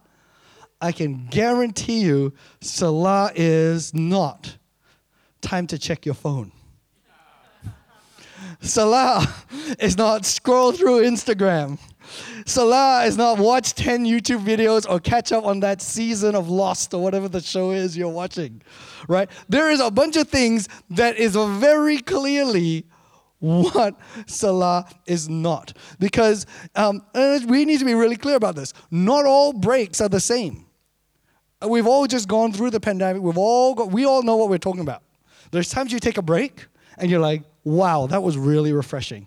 [0.81, 4.57] I can guarantee you Selah is not
[5.41, 6.53] time to check your phone.
[8.61, 9.27] Selah
[9.81, 11.79] is not scroll through Instagram.
[12.47, 16.95] Selah is not watch 10 YouTube videos or catch up on that season of Lost
[16.95, 18.62] or whatever the show is you're watching,
[19.09, 19.29] right?
[19.49, 22.87] There is a bunch of things that is very clearly
[23.41, 25.77] what Selah is not.
[25.99, 28.73] Because um, we need to be really clear about this.
[28.91, 30.67] Not all breaks are the same.
[31.66, 33.23] We've all just gone through the pandemic.
[33.23, 35.03] We've all got, we all know what we're talking about.
[35.51, 36.66] There's times you take a break
[36.99, 39.27] and you're like, wow, that was really refreshing.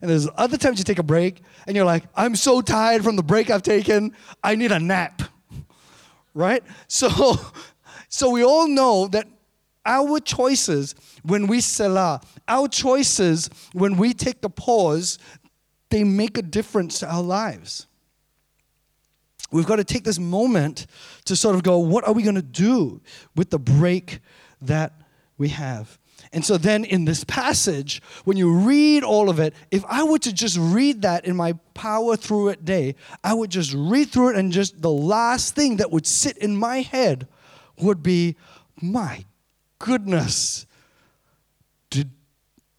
[0.00, 3.14] And there's other times you take a break and you're like, I'm so tired from
[3.14, 5.22] the break I've taken, I need a nap.
[6.34, 6.64] Right?
[6.88, 7.36] So,
[8.08, 9.28] so we all know that
[9.86, 15.18] our choices when we Selah, our choices when we take the pause,
[15.90, 17.86] they make a difference to our lives.
[19.52, 20.86] We've got to take this moment
[21.26, 23.00] to sort of go, what are we going to do
[23.36, 24.20] with the break
[24.62, 24.94] that
[25.36, 25.98] we have?
[26.32, 30.18] And so then in this passage, when you read all of it, if I were
[30.20, 34.30] to just read that in my power through it day, I would just read through
[34.30, 37.28] it and just the last thing that would sit in my head
[37.78, 38.36] would be,
[38.80, 39.26] my
[39.78, 40.64] goodness,
[41.90, 42.10] did,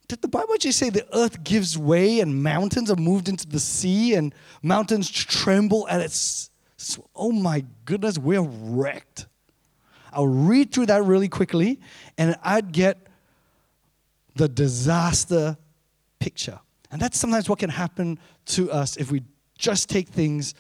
[0.08, 3.60] did the Bible just say the earth gives way and mountains are moved into the
[3.60, 4.34] sea and
[4.64, 6.50] mountains tremble at its
[6.84, 9.28] so, oh my goodness, we're wrecked.
[10.12, 11.80] I'll read through that really quickly
[12.18, 13.08] and I'd get
[14.36, 15.58] the disaster
[16.20, 16.60] picture.
[16.92, 19.24] And that's sometimes what can happen to us if we
[19.58, 20.54] just take things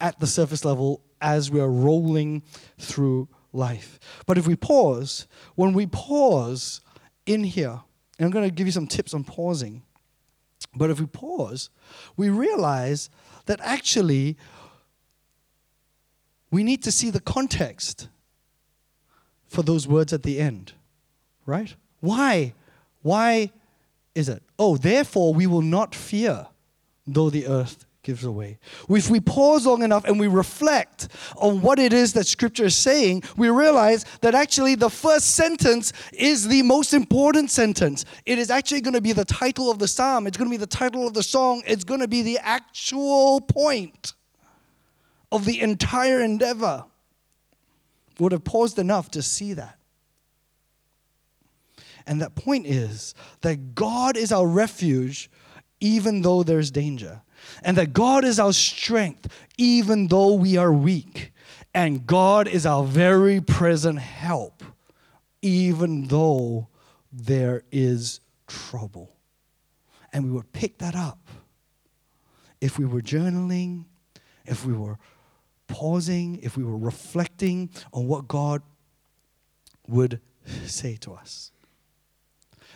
[0.00, 2.42] at the surface level as we're rolling
[2.78, 3.98] through life.
[4.26, 6.80] But if we pause, when we pause
[7.26, 7.80] in here,
[8.18, 9.82] and I'm going to give you some tips on pausing,
[10.74, 11.70] but if we pause,
[12.16, 13.10] we realize
[13.46, 14.36] that actually
[16.50, 18.08] we need to see the context
[19.46, 20.72] for those words at the end.
[21.46, 21.74] right?
[22.00, 22.52] Why?
[23.02, 23.50] Why
[24.14, 24.42] is it?
[24.58, 26.46] Oh, therefore we will not fear,
[27.06, 28.58] though the earth gives away.
[28.88, 32.76] If we pause long enough and we reflect on what it is that Scripture is
[32.76, 38.04] saying, we realize that actually the first sentence is the most important sentence.
[38.24, 40.58] It is actually going to be the title of the psalm, it's going to be
[40.58, 44.14] the title of the song, it's going to be the actual point
[45.30, 46.84] of the entire endeavor.
[48.18, 49.78] Would have paused enough to see that.
[52.06, 55.30] And that point is that God is our refuge
[55.80, 57.22] even though there's danger.
[57.62, 61.32] And that God is our strength even though we are weak.
[61.74, 64.64] And God is our very present help
[65.42, 66.68] even though
[67.12, 69.14] there is trouble.
[70.12, 71.28] And we would pick that up
[72.60, 73.84] if we were journaling,
[74.46, 74.98] if we were
[75.68, 78.62] pausing, if we were reflecting on what God
[79.86, 80.20] would
[80.66, 81.52] say to us.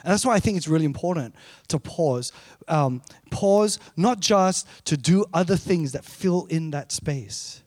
[0.04, 1.34] And that's why I think it's really important
[1.68, 2.32] to pause.
[2.68, 7.62] Um, pause not just to do other things that fill in that space,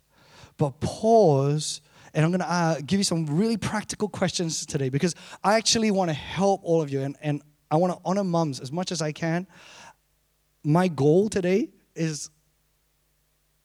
[0.57, 1.81] but pause.
[2.13, 5.91] And I'm going to uh, give you some really practical questions today because I actually
[5.91, 8.91] want to help all of you and, and I want to honor moms as much
[8.91, 9.47] as I can.
[10.63, 12.29] My goal today is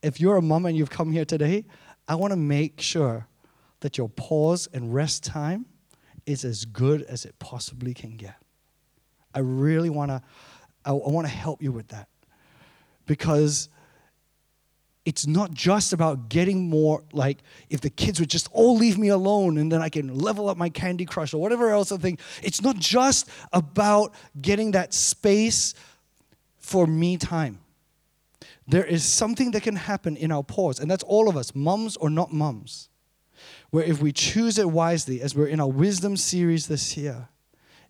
[0.01, 1.65] if you're a mom and you've come here today,
[2.07, 3.27] I want to make sure
[3.81, 5.65] that your pause and rest time
[6.25, 8.35] is as good as it possibly can get.
[9.33, 10.21] I really want to
[10.83, 12.07] I, want to help you with that.
[13.05, 13.69] Because
[15.05, 19.09] it's not just about getting more like if the kids would just all leave me
[19.09, 22.19] alone and then I can level up my Candy Crush or whatever else I think.
[22.43, 25.73] It's not just about getting that space
[26.57, 27.60] for me time.
[28.67, 31.97] There is something that can happen in our pause, and that's all of us, mums
[31.97, 32.89] or not mums,
[33.71, 37.29] where if we choose it wisely, as we're in our wisdom series this year,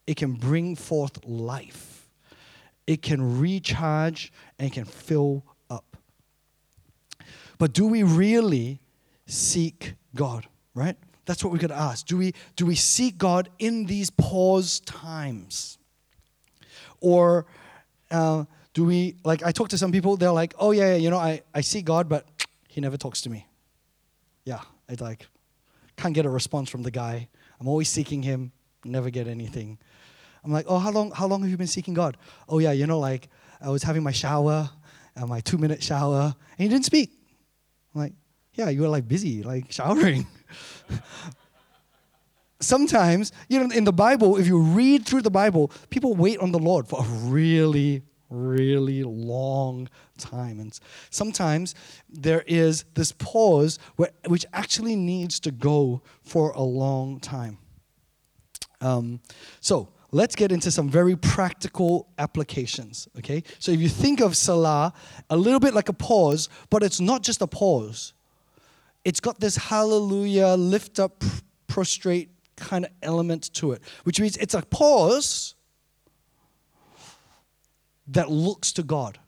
[0.08, 2.10] it can bring forth life.
[2.88, 5.98] It can recharge and can fill up.
[7.58, 8.80] But do we really
[9.28, 10.98] seek God, right?
[11.26, 12.08] That's what we got to ask.
[12.08, 15.78] Do we, do we seek God in these pause times?
[17.00, 17.46] Or
[18.10, 21.10] uh, do we, like, I talk to some people, they're like, oh, yeah, yeah, you
[21.10, 22.26] know, I, I see God, but
[22.68, 23.48] he never talks to me.
[24.46, 25.28] Yeah, I like,
[25.98, 27.28] can't get a response from the guy.
[27.60, 28.52] I'm always seeking him,
[28.86, 29.78] never get anything.
[30.44, 32.18] I'm like, oh, how long, how long have you been seeking God?
[32.50, 33.30] Oh, yeah, you know, like
[33.62, 34.70] I was having my shower,
[35.16, 37.12] uh, my two minute shower, and he didn't speak.
[37.94, 38.14] I'm like,
[38.54, 40.26] yeah, you were like busy, like showering.
[42.60, 46.52] Sometimes, you know, in the Bible, if you read through the Bible, people wait on
[46.52, 50.60] the Lord for a really, really long time.
[50.60, 50.78] And
[51.10, 51.76] sometimes
[52.10, 53.78] there is this pause
[54.28, 57.58] which actually needs to go for a long time.
[58.80, 59.20] Um,
[59.60, 63.44] so, let's get into some very practical applications, okay?
[63.60, 64.94] So if you think of Selah
[65.30, 68.14] a little bit like a pause, but it's not just a pause.
[69.06, 71.24] It's got this hallelujah, lift up,
[71.68, 75.56] prostrate kind of element to it, which means it's a pause
[78.12, 79.20] that looks to God.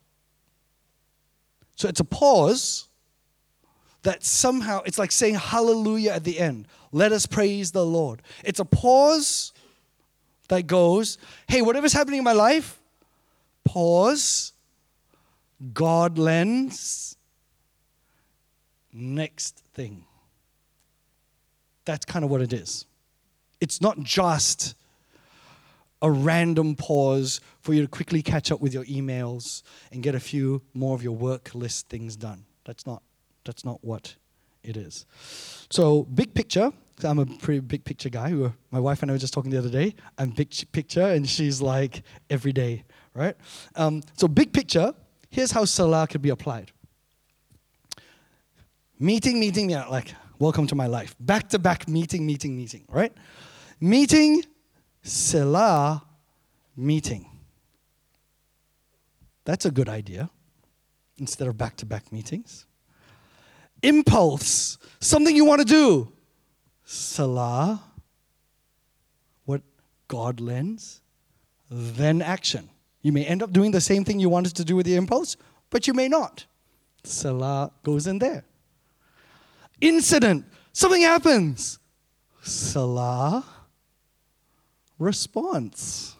[1.76, 2.88] So it's a pause
[4.04, 6.68] that somehow it's like saying hallelujah at the end.
[6.92, 8.22] Let us praise the Lord.
[8.44, 9.54] It's a pause
[10.50, 11.18] that goes,
[11.48, 12.80] hey, whatever's happening in my life,
[13.64, 14.54] pause,
[15.74, 17.18] God lens,
[18.92, 20.04] next thing.
[21.86, 22.86] That's kind of what it is.
[23.60, 24.76] It's not just
[26.04, 30.20] a random pause for you to quickly catch up with your emails and get a
[30.20, 32.46] few more of your work list things done.
[32.66, 33.02] That's not
[33.46, 34.16] that's not what
[34.64, 35.06] it is.
[35.70, 36.72] So, big picture,
[37.04, 38.30] I'm a pretty big picture guy.
[38.30, 39.96] Who, my wife and I were just talking the other day.
[40.18, 43.36] I'm big picture, and she's like every day, right?
[43.76, 44.94] Um, so, big picture,
[45.30, 46.72] here's how Selah could be applied.
[49.00, 51.16] Meeting, meeting, yeah, like, welcome to my life.
[51.20, 53.14] Back to back meeting, meeting, meeting, right?
[53.82, 54.44] Meeting,
[55.04, 56.04] Selah,
[56.76, 57.30] meeting.
[59.46, 60.30] That's a good idea
[61.18, 62.66] instead of back to back meetings.
[63.82, 66.12] Impulse, something you want to do.
[66.86, 67.82] Selah,
[69.46, 69.62] what
[70.08, 71.02] God lends,
[71.70, 72.70] then action.
[73.02, 75.36] You may end up doing the same thing you wanted to do with the impulse,
[75.70, 76.46] but you may not.
[77.04, 78.46] Selah goes in there.
[79.82, 81.80] Incident, something happens.
[82.42, 83.44] Selah,
[85.00, 86.16] response.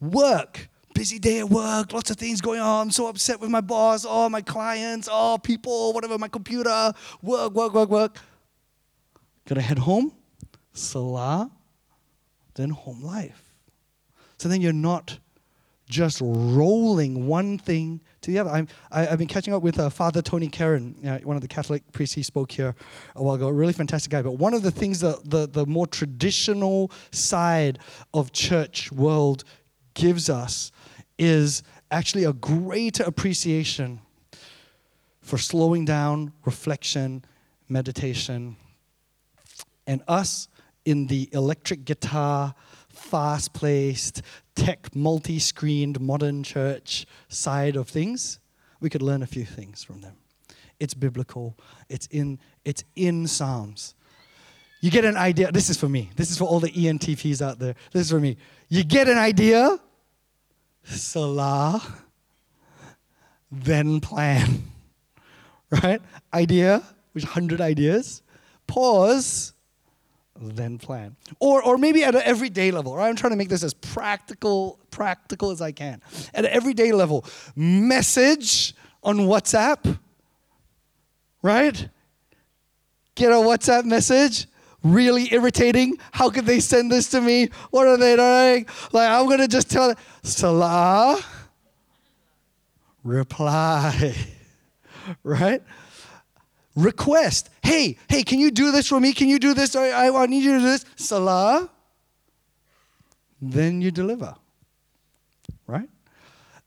[0.00, 2.86] Work, busy day at work, lots of things going on.
[2.86, 7.52] I'm so upset with my boss, oh, my clients, oh, people, whatever, my computer, work,
[7.52, 8.18] work, work, work.
[9.46, 10.12] Gonna head home,
[10.72, 11.50] Selah,
[12.54, 13.52] then home life.
[14.38, 15.18] So then you're not
[15.88, 18.50] just rolling one thing to the other.
[18.50, 21.48] I'm, I, have been catching up with uh, Father Tony Kerin, uh, one of the
[21.48, 22.14] Catholic priests.
[22.14, 22.74] He spoke here
[23.14, 23.48] a while ago.
[23.48, 24.22] A really fantastic guy.
[24.22, 27.78] But one of the things that the, the more traditional side
[28.12, 29.44] of church world
[29.94, 30.72] gives us
[31.18, 34.00] is actually a greater appreciation
[35.20, 37.24] for slowing down, reflection,
[37.68, 38.56] meditation,
[39.86, 40.48] and us
[40.84, 42.54] in the electric guitar,
[42.88, 44.22] fast paced,
[44.54, 48.40] tech, multi screened, modern church side of things,
[48.80, 50.16] we could learn a few things from them.
[50.80, 51.56] It's biblical,
[51.88, 53.94] it's in, it's in Psalms.
[54.80, 55.50] You get an idea.
[55.50, 56.10] This is for me.
[56.14, 57.74] This is for all the ENTPs out there.
[57.92, 58.36] This is for me.
[58.68, 59.80] You get an idea,
[60.82, 61.82] Selah,
[63.50, 64.64] then plan.
[65.82, 66.00] Right?
[66.32, 66.82] Idea,
[67.14, 68.22] which 100 ideas.
[68.68, 69.53] Pause,
[70.40, 71.16] then plan.
[71.38, 73.08] Or, or maybe at an everyday level, right?
[73.08, 76.02] I'm trying to make this as practical, practical as I can.
[76.32, 77.24] At an everyday level,
[77.54, 79.98] message on WhatsApp,
[81.42, 81.88] right?
[83.14, 84.46] Get a WhatsApp message,
[84.82, 85.98] really irritating.
[86.12, 87.50] How could they send this to me?
[87.70, 88.66] What are they doing?
[88.92, 91.22] Like, I'm gonna just tell Selah,
[93.04, 94.14] reply,
[95.22, 95.62] right?
[96.76, 97.50] Request.
[97.62, 99.12] Hey, hey, can you do this for me?
[99.12, 99.76] Can you do this?
[99.76, 100.84] I, I, I need you to do this.
[100.96, 101.70] Selah.
[103.40, 104.34] Then you deliver.
[105.66, 105.88] Right?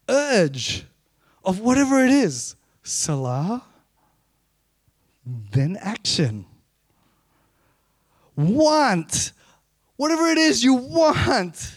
[0.10, 0.86] Urge
[1.44, 2.56] of whatever it is.
[2.84, 3.64] Salah.
[5.26, 6.46] Then action.
[8.36, 9.34] Want.
[9.98, 11.77] Whatever it is you want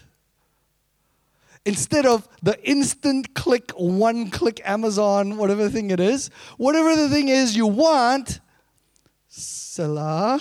[1.64, 7.28] instead of the instant click, one click Amazon, whatever thing it is, whatever the thing
[7.28, 8.40] is you want,
[9.28, 10.40] Selah,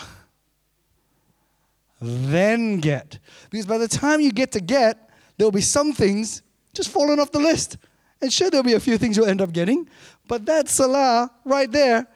[2.01, 3.20] then get.
[3.49, 6.41] Because by the time you get to get, there'll be some things
[6.74, 7.78] just falling off the list.
[8.22, 9.88] And sure, there'll be a few things you'll end up getting,
[10.28, 12.07] but that Selah right there,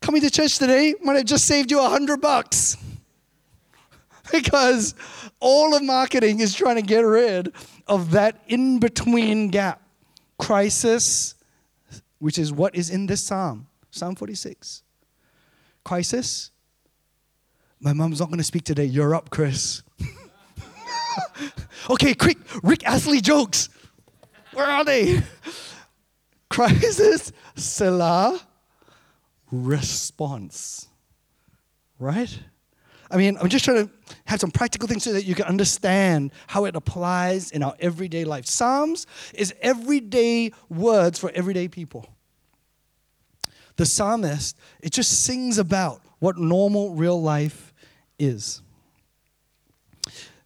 [0.00, 2.76] coming to church today might have just saved you a hundred bucks.
[4.32, 4.94] because
[5.40, 7.52] all of marketing is trying to get rid
[7.88, 9.82] of that in between gap.
[10.38, 11.34] Crisis,
[12.18, 14.82] which is what is in this psalm, Psalm 46.
[15.84, 16.50] Crisis.
[17.80, 18.84] My mom's not going to speak today.
[18.84, 19.82] You're up, Chris.
[21.90, 22.38] okay, quick.
[22.62, 23.68] Rick Astley jokes.
[24.52, 25.22] Where are they?
[26.50, 28.40] Crisis, Selah,
[29.50, 30.88] response.
[31.98, 32.38] Right?
[33.10, 33.92] I mean, I'm just trying to
[34.26, 38.24] have some practical things so that you can understand how it applies in our everyday
[38.24, 38.46] life.
[38.46, 42.08] Psalms is everyday words for everyday people.
[43.76, 47.72] The psalmist, it just sings about what normal real life
[48.18, 48.60] is.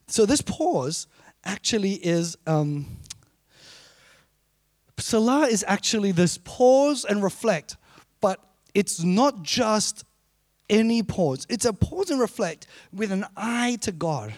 [0.07, 1.07] So this pause
[1.45, 2.87] actually is um,
[4.99, 7.77] Selah is actually this pause and reflect,
[8.21, 8.39] but
[8.75, 10.05] it's not just
[10.69, 11.47] any pause.
[11.49, 14.33] It's a pause and reflect with an eye to God.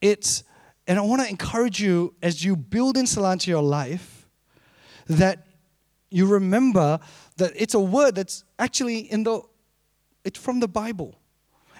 [0.00, 0.44] It's,
[0.86, 4.28] and I want to encourage you as you build in Selah into your life
[5.06, 5.46] that
[6.10, 7.00] you remember
[7.36, 9.40] that it's a word that's actually in the,
[10.24, 11.18] it's from the Bible.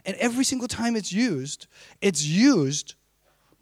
[0.07, 1.67] And every single time it's used,
[2.01, 2.95] it's used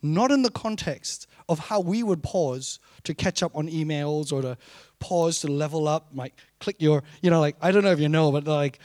[0.03, 4.43] not in the context of how we would pause to catch up on emails or
[4.43, 4.57] to
[4.99, 8.09] pause to level up, like click your, you know, like, I don't know if you
[8.09, 8.79] know, but like,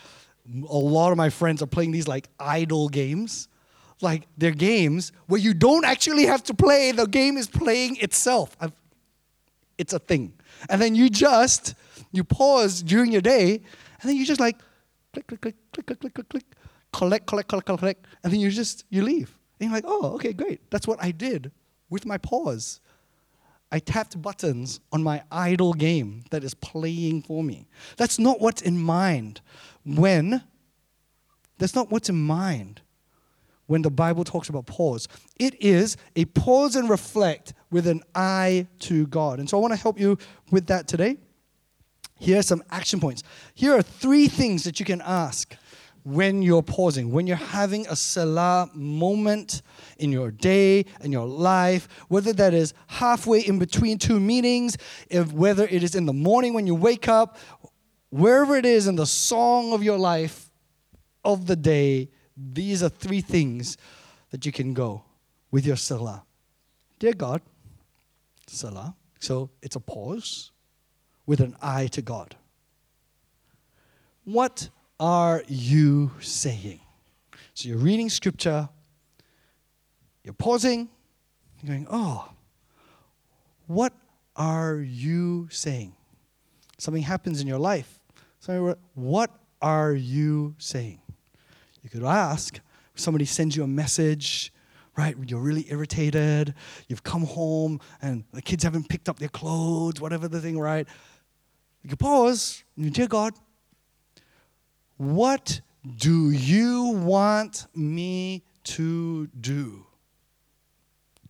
[0.69, 3.47] a lot of my friends are playing these like idle games.
[3.99, 8.55] Like they're games where you don't actually have to play, the game is playing itself.
[8.61, 8.73] I've,
[9.77, 10.33] it's a thing.
[10.69, 11.75] And then you just,
[12.11, 13.55] you pause during your day,
[14.01, 14.57] and then you just like
[15.13, 16.45] click, click, click, click, click, click, click, click,
[16.93, 19.37] collect, collect, collect, collect, and then you just, you leave.
[19.59, 20.69] And you're like, oh, okay, great.
[20.69, 21.51] That's what I did
[21.89, 22.79] with my pause.
[23.71, 27.67] I tapped buttons on my idle game that is playing for me.
[27.97, 29.41] That's not what's in mind
[29.85, 30.41] when,
[31.57, 32.81] that's not what's in mind
[33.65, 35.07] when the Bible talks about pause.
[35.37, 39.39] It is a pause and reflect with an eye to God.
[39.39, 40.17] And so I want to help you
[40.49, 41.17] with that today.
[42.19, 43.23] Here are some action points.
[43.53, 45.55] Here are three things that you can ask
[46.07, 49.61] when you're pausing, when you're having a Selah moment
[49.97, 54.77] in your day, in your life, whether that is halfway in between two meetings,
[55.09, 57.37] if whether it is in the morning when you wake up,
[58.09, 60.49] wherever it is in the song of your life
[61.25, 63.77] of the day, these are three things
[64.29, 65.03] that you can go
[65.51, 66.23] with your Selah.
[66.99, 67.41] Dear God,
[68.47, 68.95] Selah.
[69.19, 70.51] So it's a pause
[71.25, 72.37] with an eye to God.
[74.23, 74.69] What
[74.99, 76.79] are you saying?
[77.53, 78.69] So you're reading scripture,
[80.23, 80.89] You're pausing,
[81.61, 82.29] you're going, oh,
[83.67, 83.93] what
[84.35, 85.93] are you saying?
[86.77, 87.99] Something happens in your life.
[88.39, 89.31] So, what
[89.61, 91.01] are you saying?
[91.81, 92.59] You could ask,
[92.95, 94.53] somebody sends you a message,
[94.95, 95.15] right?
[95.25, 96.53] You're really irritated.
[96.87, 100.87] You've come home and the kids haven't picked up their clothes, whatever the thing, right?
[101.83, 103.33] You could pause and you, dear God,
[104.97, 105.61] what
[105.97, 109.85] do you want me to do?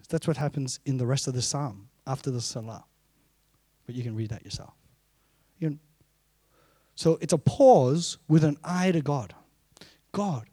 [0.09, 2.85] That's what happens in the rest of the psalm after the selah.
[3.85, 4.73] But you can read that yourself.
[5.59, 5.79] You can,
[6.95, 9.33] so it's a pause with an eye to God.
[10.13, 10.47] God,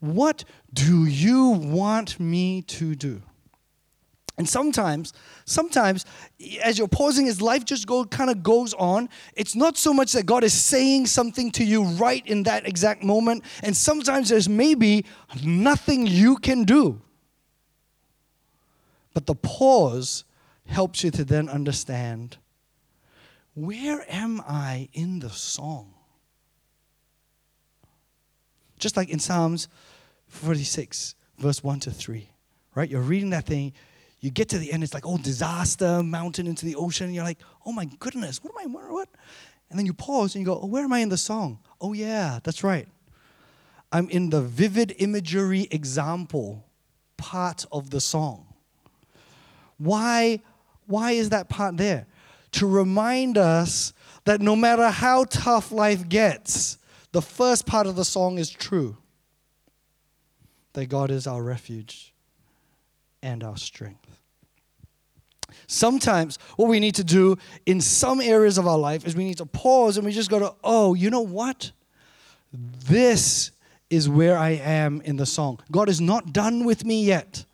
[0.00, 3.22] what do you want me to do?
[4.36, 5.12] And sometimes,
[5.44, 6.04] sometimes,
[6.62, 10.12] as you're pausing, as life just go kind of goes on, it's not so much
[10.12, 13.44] that God is saying something to you right in that exact moment.
[13.62, 15.04] And sometimes there's maybe
[15.44, 17.00] nothing you can do.
[19.14, 20.24] But the pause
[20.66, 22.38] helps you to then understand
[23.54, 25.94] where am I in the song?
[28.80, 29.68] Just like in Psalms
[30.26, 32.28] 46, verse 1 to 3,
[32.74, 32.90] right?
[32.90, 33.72] You're reading that thing,
[34.24, 37.08] you get to the end, it's like, oh, disaster, mountain into the ocean.
[37.08, 39.06] And you're like, oh my goodness, what am I, what?
[39.68, 41.58] And then you pause and you go, oh, where am I in the song?
[41.78, 42.88] Oh, yeah, that's right.
[43.92, 46.64] I'm in the vivid imagery example
[47.18, 48.46] part of the song.
[49.76, 50.40] Why,
[50.86, 52.06] why is that part there?
[52.52, 53.92] To remind us
[54.24, 56.78] that no matter how tough life gets,
[57.12, 58.96] the first part of the song is true
[60.72, 62.13] that God is our refuge
[63.24, 64.20] and our strength.
[65.66, 69.38] Sometimes, what we need to do in some areas of our life is we need
[69.38, 71.72] to pause and we just go to, oh, you know what?
[72.52, 73.50] This
[73.88, 75.60] is where I am in the song.
[75.72, 77.44] God is not done with me yet.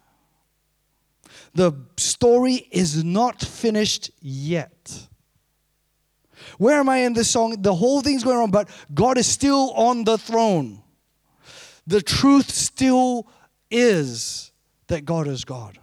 [1.55, 5.07] The story is not finished yet.
[6.59, 7.63] Where am I in this song?
[7.63, 10.83] The whole thing's going on, but God is still on the throne.
[11.87, 13.29] The truth still
[13.71, 14.50] is
[14.91, 15.79] that God is God.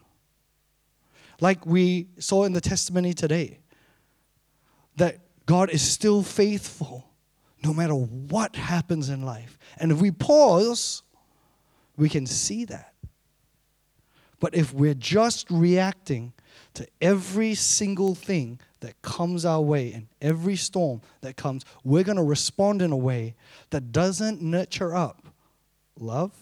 [1.39, 3.59] Like we saw in the testimony today,
[4.97, 7.09] that God is still faithful
[7.63, 9.57] no matter what happens in life.
[9.77, 11.03] And if we pause,
[11.95, 12.93] we can see that.
[14.39, 16.33] But if we're just reacting
[16.73, 22.17] to every single thing that comes our way and every storm that comes, we're going
[22.17, 23.35] to respond in a way
[23.69, 25.27] that doesn't nurture up
[25.97, 26.33] love,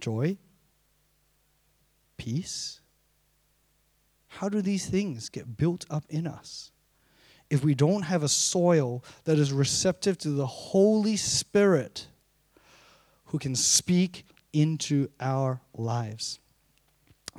[0.00, 0.38] joy,
[2.24, 2.80] peace.
[4.28, 6.72] How do these things get built up in us?
[7.50, 12.06] If we don't have a soil that is receptive to the Holy Spirit
[13.26, 16.38] who can speak into our lives.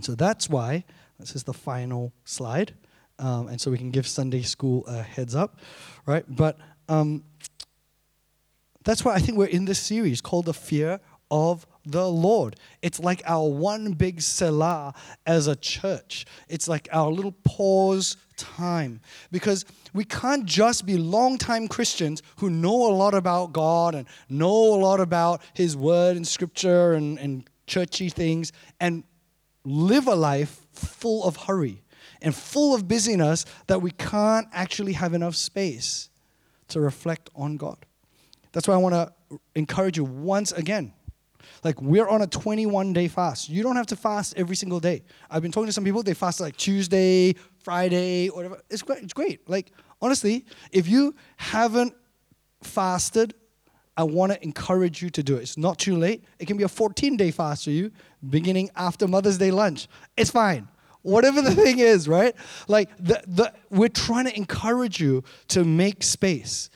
[0.01, 0.83] So that's why,
[1.19, 2.75] this is the final slide,
[3.17, 5.59] um, and so we can give Sunday school a heads up,
[6.05, 6.25] right?
[6.27, 6.59] But
[6.89, 7.23] um,
[8.83, 10.99] that's why I think we're in this series called The Fear
[11.31, 12.55] of the Lord.
[12.81, 14.93] It's like our one big Selah
[15.25, 16.25] as a church.
[16.49, 19.01] It's like our little pause time.
[19.31, 24.73] Because we can't just be long-time Christians who know a lot about God and know
[24.73, 29.03] a lot about His Word and Scripture and, and churchy things and
[29.63, 31.81] live a life full of hurry
[32.21, 36.09] and full of busyness that we can't actually have enough space
[36.67, 37.77] to reflect on God.
[38.51, 40.93] That's why I want to encourage you once again
[41.65, 43.49] like we're on a 21 day fast.
[43.49, 45.01] You don't have to fast every single day.
[45.31, 48.61] I've been talking to some people, they fast like Tuesday, Friday, whatever.
[48.69, 49.01] It's great.
[49.01, 49.49] It's great.
[49.49, 51.95] Like honestly, if you haven't
[52.61, 53.33] fasted,
[53.97, 55.41] I want to encourage you to do it.
[55.41, 56.23] It's not too late.
[56.37, 57.91] It can be a 14 day fast for you,
[58.29, 59.87] beginning after Mother's Day lunch.
[60.15, 60.67] It's fine.
[61.01, 62.35] Whatever the thing is, right?
[62.67, 66.69] Like the, the, we're trying to encourage you to make space.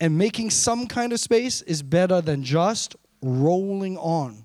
[0.00, 4.44] And making some kind of space is better than just rolling on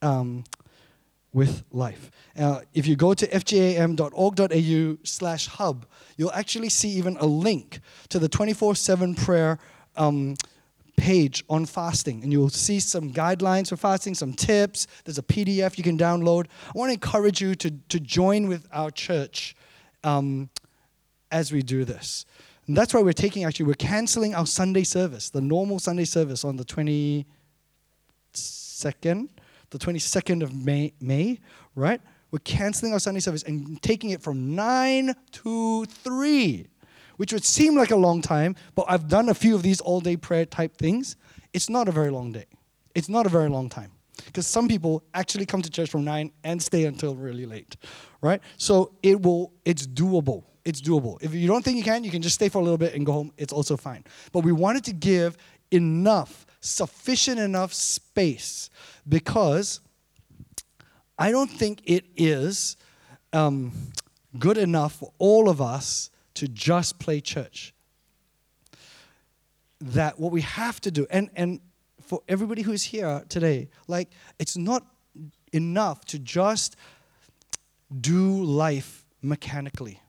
[0.00, 0.44] um,
[1.32, 2.10] with life.
[2.38, 5.86] Uh, if you go to fjam.org.au slash hub,
[6.16, 9.58] you'll actually see even a link to the 24-7 prayer
[9.96, 10.34] um,
[10.96, 12.22] page on fasting.
[12.22, 14.86] And you'll see some guidelines for fasting, some tips.
[15.04, 16.46] There's a PDF you can download.
[16.68, 19.56] I want to encourage you to, to join with our church
[20.04, 20.48] um,
[21.30, 22.24] as we do this.
[22.66, 26.44] And that's why we're taking, actually, we're canceling our Sunday service, the normal Sunday service
[26.44, 27.26] on the 20,
[28.76, 29.28] 2nd,
[29.70, 31.40] the 22nd of May, May,
[31.74, 32.00] right?
[32.30, 36.66] We're canceling our Sunday service and taking it from 9 to 3,
[37.16, 40.00] which would seem like a long time, but I've done a few of these all
[40.00, 41.16] day prayer type things.
[41.52, 42.46] It's not a very long day.
[42.94, 43.92] It's not a very long time.
[44.24, 47.76] Because some people actually come to church from 9 and stay until really late,
[48.20, 48.40] right?
[48.56, 50.44] So it will, it's doable.
[50.64, 51.22] It's doable.
[51.22, 53.06] If you don't think you can, you can just stay for a little bit and
[53.06, 53.32] go home.
[53.36, 54.04] It's also fine.
[54.32, 55.36] But we wanted to give
[55.70, 58.70] enough, sufficient enough space
[59.08, 59.80] because
[61.18, 62.76] I don't think it is
[63.32, 63.72] um,
[64.38, 67.74] good enough for all of us to just play church.
[69.80, 71.60] That what we have to do, and, and
[72.00, 74.84] for everybody who's here today, like it's not
[75.52, 76.76] enough to just
[78.00, 80.00] do life mechanically.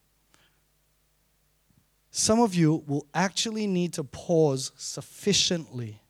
[2.11, 6.01] Some of you will actually need to pause sufficiently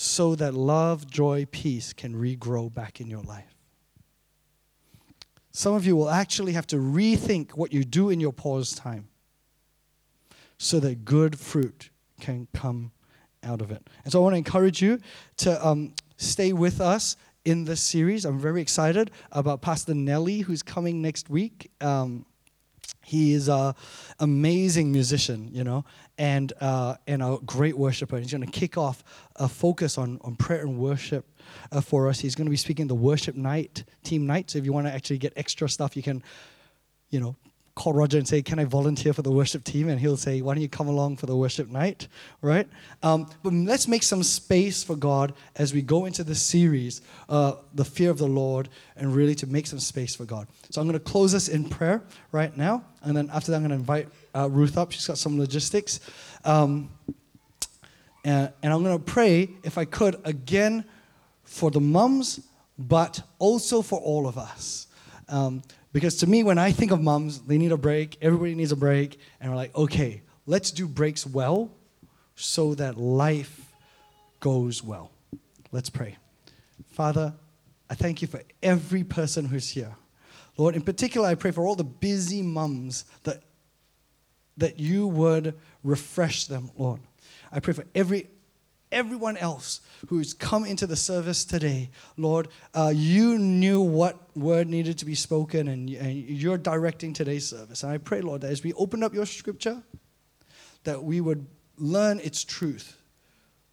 [0.00, 3.56] so that love, joy, peace can regrow back in your life.
[5.50, 9.08] Some of you will actually have to rethink what you do in your pause time
[10.56, 11.90] so that good fruit
[12.20, 12.92] can come
[13.42, 13.90] out of it.
[14.04, 15.00] And so I want to encourage you
[15.38, 18.24] to um, stay with us in this series.
[18.24, 21.72] I'm very excited about Pastor Nelly, who's coming next week.
[21.80, 22.24] Um,
[23.08, 23.74] he is an
[24.20, 25.86] amazing musician, you know,
[26.18, 28.18] and, uh, and a great worshiper.
[28.18, 29.02] He's going to kick off
[29.36, 31.24] a focus on, on prayer and worship
[31.72, 32.20] uh, for us.
[32.20, 34.50] He's going to be speaking the worship night, team night.
[34.50, 36.22] So if you want to actually get extra stuff, you can,
[37.08, 37.34] you know,
[37.78, 39.88] call Roger and say, Can I volunteer for the worship team?
[39.88, 42.08] And he'll say, Why don't you come along for the worship night?
[42.42, 42.68] Right?
[43.02, 47.54] Um, but let's make some space for God as we go into this series, uh,
[47.74, 50.48] The Fear of the Lord, and really to make some space for God.
[50.70, 52.02] So I'm going to close us in prayer
[52.32, 52.84] right now.
[53.02, 54.90] And then after that, I'm going to invite uh, Ruth up.
[54.90, 56.00] She's got some logistics.
[56.44, 56.90] Um,
[58.24, 60.84] and, and I'm going to pray, if I could, again
[61.44, 62.40] for the mums,
[62.76, 64.88] but also for all of us.
[65.28, 65.62] Um,
[65.98, 68.76] because to me, when I think of moms, they need a break, everybody needs a
[68.76, 71.72] break, and we're like, okay, let's do breaks well
[72.36, 73.72] so that life
[74.38, 75.10] goes well.
[75.72, 76.16] Let's pray.
[76.92, 77.34] Father,
[77.90, 79.96] I thank you for every person who's here.
[80.56, 83.42] Lord, in particular, I pray for all the busy mums that,
[84.56, 87.00] that you would refresh them, Lord.
[87.50, 88.28] I pray for every
[88.92, 94.98] everyone else who's come into the service today, Lord, uh, you knew what word needed
[94.98, 97.82] to be spoken, and, and you're directing today's service.
[97.82, 99.82] And I pray, Lord, that as we open up your scripture,
[100.84, 102.96] that we would learn its truth.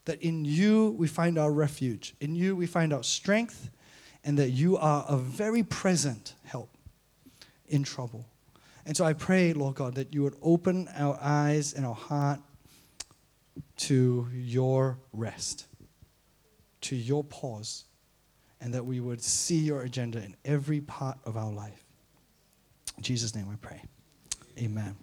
[0.05, 3.71] That in you we find our refuge, in you we find our strength,
[4.23, 6.69] and that you are a very present help
[7.67, 8.25] in trouble.
[8.85, 12.39] And so I pray, Lord God, that you would open our eyes and our heart
[13.77, 15.67] to your rest,
[16.81, 17.85] to your pause,
[18.61, 21.83] and that we would see your agenda in every part of our life.
[22.97, 23.83] In Jesus' name we pray.
[24.57, 24.95] Amen.